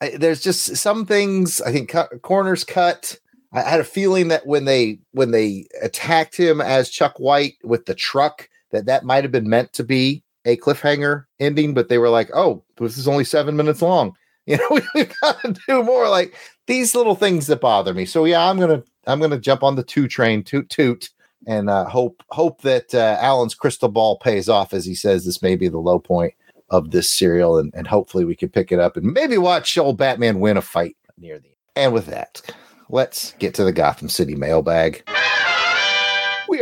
[0.00, 3.18] I- there's just some things I think corners cut.
[3.54, 7.86] I had a feeling that when they when they attacked him as Chuck White with
[7.86, 11.98] the truck, that that might have been meant to be a cliffhanger ending, but they
[11.98, 14.14] were like, "Oh, this is only seven minutes long."
[14.44, 16.08] You know, we've got to do more.
[16.08, 16.34] Like
[16.66, 18.04] these little things that bother me.
[18.04, 21.10] So yeah, I'm gonna I'm gonna jump on the two train, toot toot,
[21.46, 25.42] and uh, hope hope that uh, Alan's crystal ball pays off as he says this
[25.42, 26.34] may be the low point
[26.70, 29.96] of this serial, and, and hopefully we can pick it up and maybe watch old
[29.96, 31.56] Batman win a fight near the end.
[31.76, 32.42] And with that,
[32.88, 35.04] let's get to the Gotham City mailbag.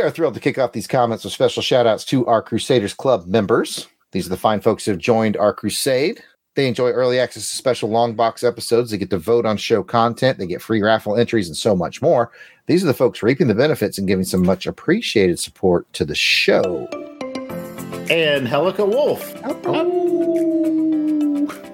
[0.01, 2.95] We are thrilled to kick off these comments with special shout outs to our Crusaders
[2.95, 3.87] Club members.
[4.13, 6.23] These are the fine folks who have joined our crusade.
[6.55, 8.89] They enjoy early access to special long box episodes.
[8.89, 10.39] They get to vote on show content.
[10.39, 12.31] They get free raffle entries and so much more.
[12.65, 16.15] These are the folks reaping the benefits and giving some much appreciated support to the
[16.15, 16.87] show.
[18.09, 19.35] And Helica Wolf.
[19.43, 19.61] Oh.
[19.65, 20.11] Oh.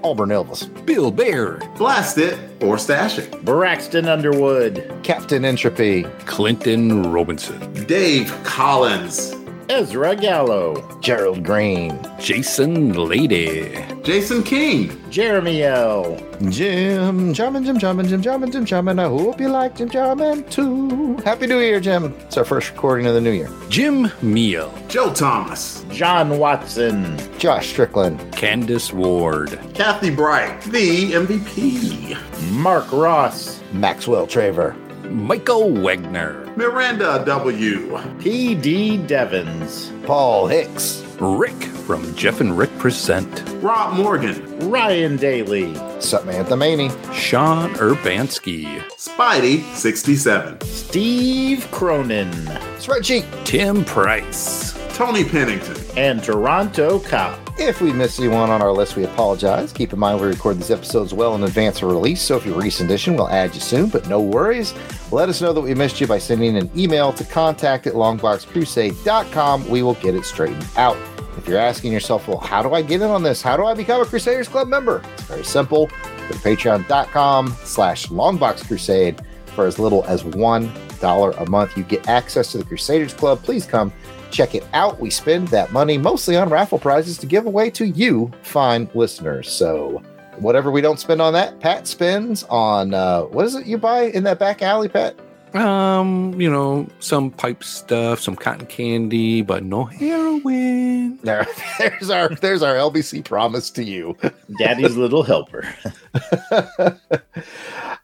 [0.03, 3.43] Auburn Elvis, Bill Bear, Blast it or stash it.
[3.43, 4.91] Braxton Underwood.
[5.03, 9.33] Captain Entropy, Clinton Robinson, Dave Collins,
[9.69, 13.77] Ezra Gallo, Gerald Green, Jason Lady.
[14.01, 14.97] Jason King.
[15.09, 16.17] Jeremy L.
[16.49, 18.97] Jim Jarman, Jim Jarman, Jim Jarman, Jim Jarman.
[18.97, 21.17] I hope you like Jim Jarman too.
[21.17, 22.15] Happy New Year, Jim.
[22.21, 23.49] It's our first recording of the new year.
[23.67, 24.73] Jim Meal.
[24.87, 25.83] Joe Thomas.
[25.89, 29.59] John Watson, Josh Strickland, Candace Ward.
[29.73, 30.61] Kathy Bright.
[30.61, 32.51] The MVP.
[32.53, 34.75] Mark Ross, Maxwell Traver,
[35.11, 36.46] Michael Wegner.
[36.57, 37.99] Miranda W.
[38.19, 38.97] P.D.
[39.05, 41.53] Devons, Paul Hicks, Rick
[41.85, 43.43] from Jeff and Rick Present.
[43.61, 44.67] Rob Morgan.
[44.67, 48.79] Ryan Daly, Samantha Maney, Sean Urbanski.
[48.93, 50.59] Spidey 67.
[50.61, 52.31] Steve Cronin,
[52.79, 53.27] Spreadsheet.
[53.45, 54.73] Tim Price.
[54.97, 55.77] Tony Pennington.
[55.95, 57.39] and Toronto Cop.
[57.59, 59.71] If we missed anyone on our list, we apologize.
[59.71, 62.55] Keep in mind we record these episodes well in advance of release, so if you're
[62.55, 64.73] a recent edition, we'll add you soon, but no worries.
[65.11, 69.69] Let us know that we missed you by sending an email to contact at longboxcrusade.com.
[69.69, 70.97] We will get it straightened out.
[71.37, 73.43] If you're asking yourself, well, how do I get in on this?
[73.43, 75.03] How do I become a Crusaders Club member?
[75.13, 75.85] It's very simple.
[75.87, 75.93] Go
[76.29, 79.23] to patreon.com slash longboxcrusade
[79.53, 81.77] for as little as $1 a month.
[81.77, 83.43] You get access to the Crusaders Club.
[83.43, 83.93] Please come
[84.31, 84.99] check it out.
[84.99, 89.51] We spend that money mostly on raffle prizes to give away to you, fine listeners.
[89.51, 90.01] So
[90.37, 94.03] whatever we don't spend on that, Pat spends on uh, what is it you buy
[94.03, 95.15] in that back alley, Pat?
[95.53, 101.19] Um, you know, some pipe stuff, some cotton candy, but no heroin.
[101.23, 101.47] There,
[101.79, 104.15] there's our there's our LBC promise to you.
[104.59, 105.67] Daddy's little helper.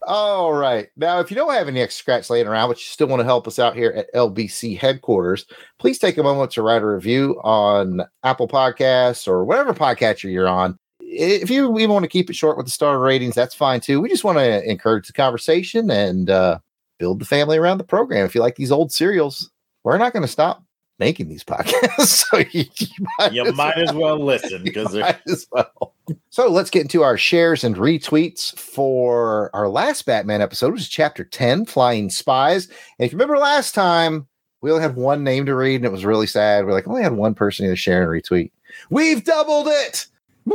[0.06, 0.90] All right.
[0.98, 3.26] Now, if you don't have any extra scratch laying around, but you still want to
[3.26, 5.46] help us out here at LBC headquarters,
[5.80, 10.48] please take a moment to write a review on Apple Podcasts or whatever podcatcher you're
[10.48, 10.78] on.
[11.00, 14.02] If you even want to keep it short with the star ratings, that's fine too.
[14.02, 16.60] We just want to encourage the conversation and uh,
[16.98, 18.26] build the family around the program.
[18.26, 19.52] If you like these old serials,
[19.84, 20.64] we're not going to stop
[21.00, 22.00] making these podcasts.
[22.08, 25.93] so you, you might, You as might as well- well listen because they're as well.
[26.30, 30.90] So let's get into our shares and retweets for our last Batman episode, which is
[30.90, 32.68] chapter 10, Flying Spies.
[33.00, 34.28] And if you remember last time,
[34.62, 36.66] we only had one name to read, and it was really sad.
[36.66, 38.52] We're like, only had one person to share and retweet.
[38.90, 40.08] We've doubled it.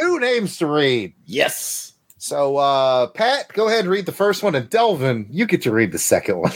[0.00, 1.12] Two names to read.
[1.26, 1.92] yes.
[2.18, 5.70] So uh Pat, go ahead and read the first one, and Delvin, you get to
[5.70, 6.50] read the second one.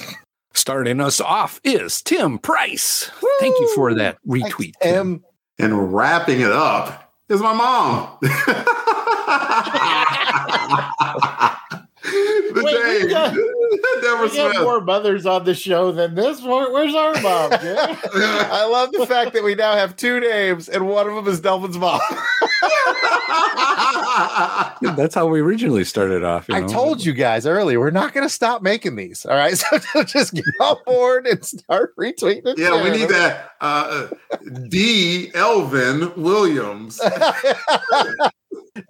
[0.53, 3.09] Starting us off is Tim Price.
[3.39, 4.75] Thank you for that retweet.
[4.75, 5.25] Thanks, Tim.
[5.63, 8.19] And wrapping it up is my mom.
[12.03, 13.35] the Wait, we day got-
[14.03, 16.43] Deborah We got more mothers on the show than this.
[16.43, 20.89] Where, where's our mom, I love the fact that we now have two names, and
[20.89, 22.01] one of them is Delvin's mom.
[24.83, 26.49] Yeah, That's how we originally started off.
[26.49, 26.69] you I know?
[26.69, 29.27] told you guys earlier, we're not going to stop making these.
[29.27, 29.51] All right.
[29.93, 32.47] So just get on board and start retweeting.
[32.47, 33.11] and yeah, we need them.
[33.11, 34.09] that uh,
[34.69, 35.31] D.
[35.35, 36.99] Elvin Williams.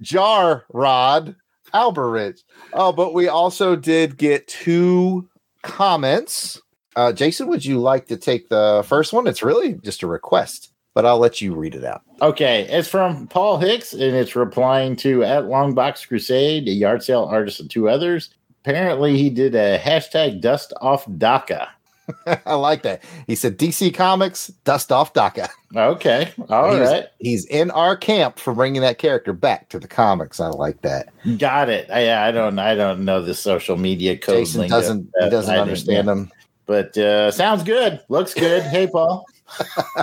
[0.02, 1.34] Jar Rod
[1.74, 2.40] Alberich.
[2.72, 5.28] Oh, but we also did get two
[5.62, 6.60] comments.
[6.96, 9.26] Uh, Jason, would you like to take the first one?
[9.26, 12.02] It's really just a request, but I'll let you read it out.
[12.22, 17.24] Okay, it's from Paul Hicks, and it's replying to at Longbox Crusade, a yard sale
[17.24, 18.30] artist, and two others.
[18.64, 21.68] Apparently, he did a hashtag dust off Daka.
[22.44, 23.02] I like that.
[23.28, 25.48] He said DC Comics, dust off Daka.
[25.76, 29.86] Okay, all he's, right, He's in our camp for bringing that character back to the
[29.86, 30.40] comics.
[30.40, 31.08] I like that.
[31.38, 31.88] got it.
[31.90, 34.38] I, I don't, I don't know the social media code.
[34.38, 36.32] Jason doesn't Uh, he doesn't I understand them.
[36.66, 38.00] but uh, sounds good.
[38.08, 38.64] Looks good.
[38.64, 39.24] Hey, Paul.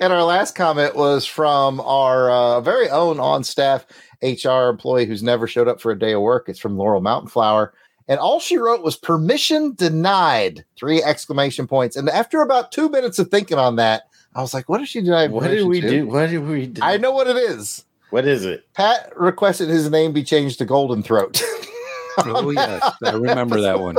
[0.00, 3.86] and our last comment was from our uh, very own on staff
[4.22, 6.48] HR employee who's never showed up for a day of work.
[6.48, 7.74] It's from Laurel Mountain Flower.
[8.08, 11.96] And all she wrote was permission denied, three exclamation points.
[11.96, 14.02] And after about two minutes of thinking on that,
[14.34, 15.28] I was like, what did she deny?
[15.28, 15.88] What did permission we to?
[15.90, 16.06] do?
[16.06, 16.82] What did we do?
[16.82, 17.84] I know what it is.
[18.10, 18.66] What is it?
[18.74, 21.42] Pat requested his name be changed to Golden Throat.
[22.18, 22.82] Oh, yes.
[23.02, 23.96] I remember that one.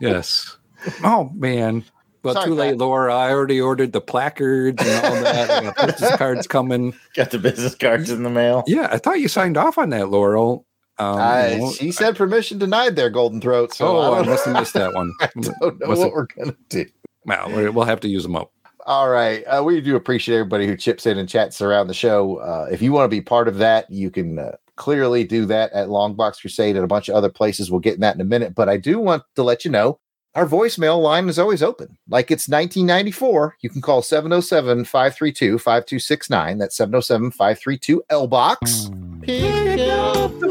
[0.00, 0.56] Yes.
[1.02, 1.84] Oh, man.
[2.22, 2.78] Well, Sorry, too late, Pat.
[2.78, 3.14] Laura.
[3.14, 5.50] I already ordered the placards and all that.
[5.50, 6.94] I got business cards coming.
[7.14, 8.64] Got the business cards in the mail.
[8.66, 10.66] Yeah, I thought you signed off on that, Laurel.
[10.98, 11.14] Um,
[11.52, 13.72] you know, she said permission denied there, Golden Throat.
[13.72, 15.12] So oh, I I must have missed that one.
[15.20, 15.28] I
[15.60, 16.86] don't know what we're going to do.
[17.24, 18.50] Well, we- we'll have to use them up.
[18.86, 19.42] All right.
[19.44, 22.36] Uh, we do appreciate everybody who chips in and chats around the show.
[22.38, 25.70] Uh, if you want to be part of that, you can uh, clearly do that
[25.72, 27.70] at Longbox Crusade and a bunch of other places.
[27.70, 28.54] We'll get in that in a minute.
[28.54, 30.00] But I do want to let you know
[30.38, 31.98] our voicemail line is always open.
[32.08, 33.56] Like it's 1994.
[33.60, 36.58] You can call 707 532 5269.
[36.58, 38.88] That's 707 532 L Box
[39.22, 40.46] Pick up the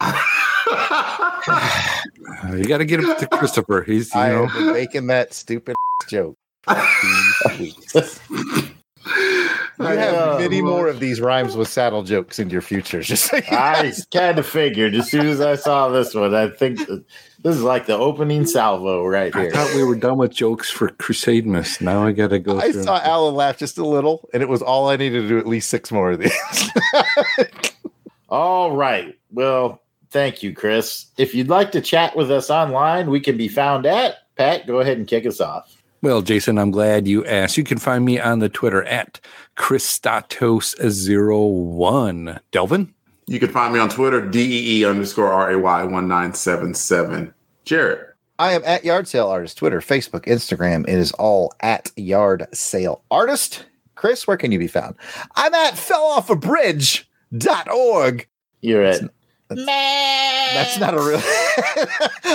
[2.56, 3.82] you got to get him to Christopher.
[3.82, 5.76] He's, you I know, have been making that stupid
[6.08, 6.36] joke.
[9.78, 9.96] these weeks.
[9.96, 13.00] You have many more of these rhymes with saddle jokes in your future.
[13.02, 16.48] Just so you I kind of figured as soon as I saw this one, I
[16.48, 17.04] think that
[17.42, 19.48] this is like the opening salvo right here.
[19.48, 21.80] I thought we were done with jokes for Crusade Miss.
[21.80, 22.84] Now I got to go I through.
[22.84, 25.46] saw Alan laugh just a little, and it was all I needed to do at
[25.46, 26.32] least six more of these.
[28.28, 29.16] All right.
[29.30, 31.06] Well, thank you, Chris.
[31.18, 34.66] If you'd like to chat with us online, we can be found at Pat.
[34.66, 35.82] Go ahead and kick us off.
[36.04, 37.56] Well, Jason, I'm glad you asked.
[37.56, 39.18] You can find me on the Twitter at
[39.56, 42.40] Christatos01.
[42.50, 42.92] Delvin?
[43.26, 47.32] You can find me on Twitter, DEE underscore RAY 1977.
[47.64, 48.04] Jared.
[48.38, 50.86] I am at Yard Sale Artist, Twitter, Facebook, Instagram.
[50.86, 53.64] It is all at Yard Sale Artist.
[53.94, 54.96] Chris, where can you be found?
[55.36, 58.28] I'm at felloffabridge.org.
[58.60, 59.00] You're at
[59.48, 61.20] That's not a real.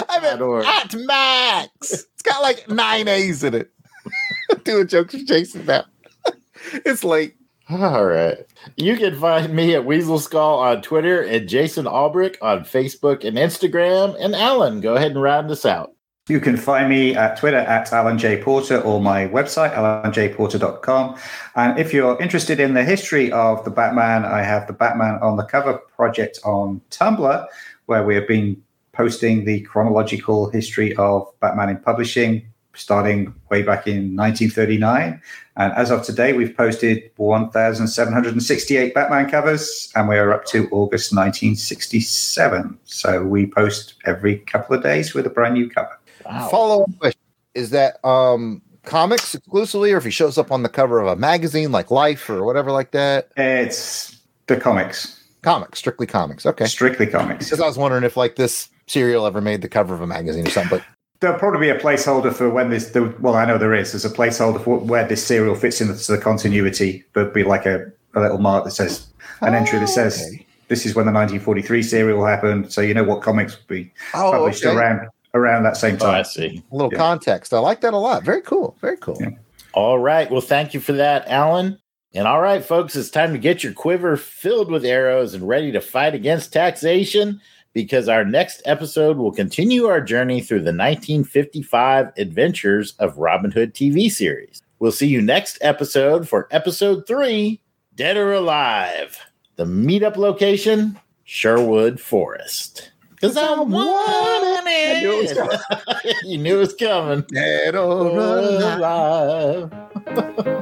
[0.09, 0.65] I'm at, org.
[0.65, 1.91] at Max.
[1.91, 3.71] It's got like nine A's in it.
[4.63, 5.85] Doing jokes for Jason now.
[6.73, 7.35] it's late.
[7.69, 8.37] All right.
[8.77, 13.37] You can find me at Weasel Skull on Twitter and Jason Albrick on Facebook and
[13.37, 14.15] Instagram.
[14.19, 15.93] And Alan, go ahead and round us out.
[16.29, 18.39] You can find me at Twitter at Alan J.
[18.39, 21.17] Porter or my website, alanjporter.com.
[21.55, 25.37] And if you're interested in the history of the Batman, I have the Batman on
[25.37, 27.47] the Cover project on Tumblr,
[27.87, 28.61] where we have been
[28.93, 35.19] posting the chronological history of Batman in publishing, starting way back in 1939.
[35.57, 41.11] And as of today, we've posted 1,768 Batman covers, and we are up to August
[41.11, 42.77] 1967.
[42.85, 45.98] So we post every couple of days with a brand new cover.
[46.29, 46.47] Wow.
[46.49, 47.21] Follow up question
[47.55, 51.15] is that um comics exclusively, or if he shows up on the cover of a
[51.15, 53.29] magazine like Life or whatever like that?
[53.35, 54.17] It's
[54.47, 56.45] the comics, Comics, strictly comics.
[56.45, 56.65] Okay.
[56.65, 57.45] strictly comics.
[57.45, 60.47] Because I was wondering if like this serial ever made the cover of a magazine
[60.47, 60.79] or something.
[60.79, 60.85] But
[61.21, 62.91] There'll probably be a placeholder for when this.
[62.91, 63.91] The, well, I know there is.
[63.91, 67.03] There's a placeholder for where this serial fits into the continuity.
[67.13, 69.07] There'll be like a, a little mark that says
[69.41, 70.45] an entry that says Okay.
[70.69, 72.71] this is when the 1943 serial happened.
[72.71, 74.75] So you know what comics would be oh, published okay.
[74.75, 76.63] around around that same Oh, I see.
[76.71, 76.97] a little Yeah.
[76.97, 77.53] context.
[77.53, 78.23] I like that a lot.
[78.23, 78.75] Very cool.
[78.81, 79.17] Very cool.
[79.19, 79.29] Yeah.
[79.73, 80.29] All right.
[80.31, 81.77] Well, thank you for that, Alan.
[82.15, 85.71] And all right, folks, it's time to get your quiver filled with arrows and ready
[85.71, 87.39] to fight against taxation
[87.73, 93.75] because our next episode will continue our journey through the 1955 adventures of Robin Hood
[93.75, 94.61] TV series.
[94.79, 97.61] We'll see you next episode for episode three
[97.95, 99.17] Dead or Alive.
[99.57, 102.91] The meetup location, Sherwood Forest.
[103.19, 107.25] Because I want I knew it was you knew it was coming.
[107.27, 109.71] Dead or alive.
[110.07, 110.59] Alive.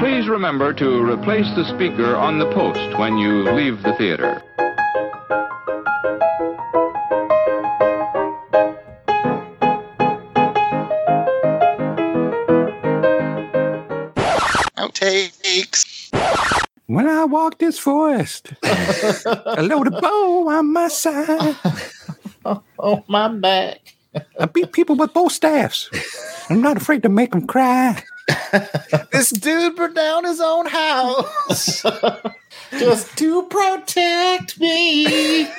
[0.00, 4.42] Please remember to replace the speaker on the post when you leave the theater.
[15.06, 16.10] Outtakes.
[16.86, 21.56] When I walk this forest, I load a bow on my side.
[22.78, 23.94] on my back.
[24.38, 25.90] I beat people with both staffs.
[26.50, 28.02] I'm not afraid to make them cry.
[29.12, 31.82] This dude burned down his own house.
[32.78, 35.48] Just to protect me.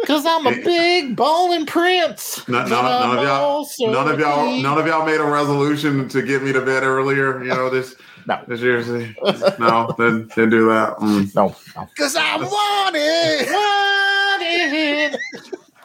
[0.00, 2.46] Because I'm a big bowling prince.
[2.46, 6.08] None, And none, none of y'all, none of y'all, none of y'all made a resolution
[6.10, 7.42] to get me to bed earlier.
[7.42, 7.96] You know this.
[8.26, 8.42] No.
[8.46, 8.82] this year.
[9.58, 10.96] No, didn't, didn't do that.
[10.98, 11.34] Mm.
[11.34, 11.86] No, no.
[11.86, 13.48] Because I want it.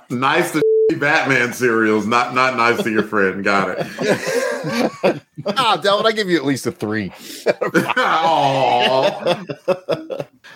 [0.10, 0.62] Nice to
[0.98, 3.44] Batman serials, not not nice to your friend.
[3.44, 5.22] Got it.
[5.56, 7.14] Ah, Delvin, I give you at least a three.
[7.48, 9.44] Aw.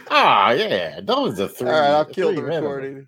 [0.09, 0.99] Ah, yeah.
[0.99, 1.69] That was a three.
[1.69, 2.63] All right, I'll kill three the minimum.
[2.63, 3.07] recording.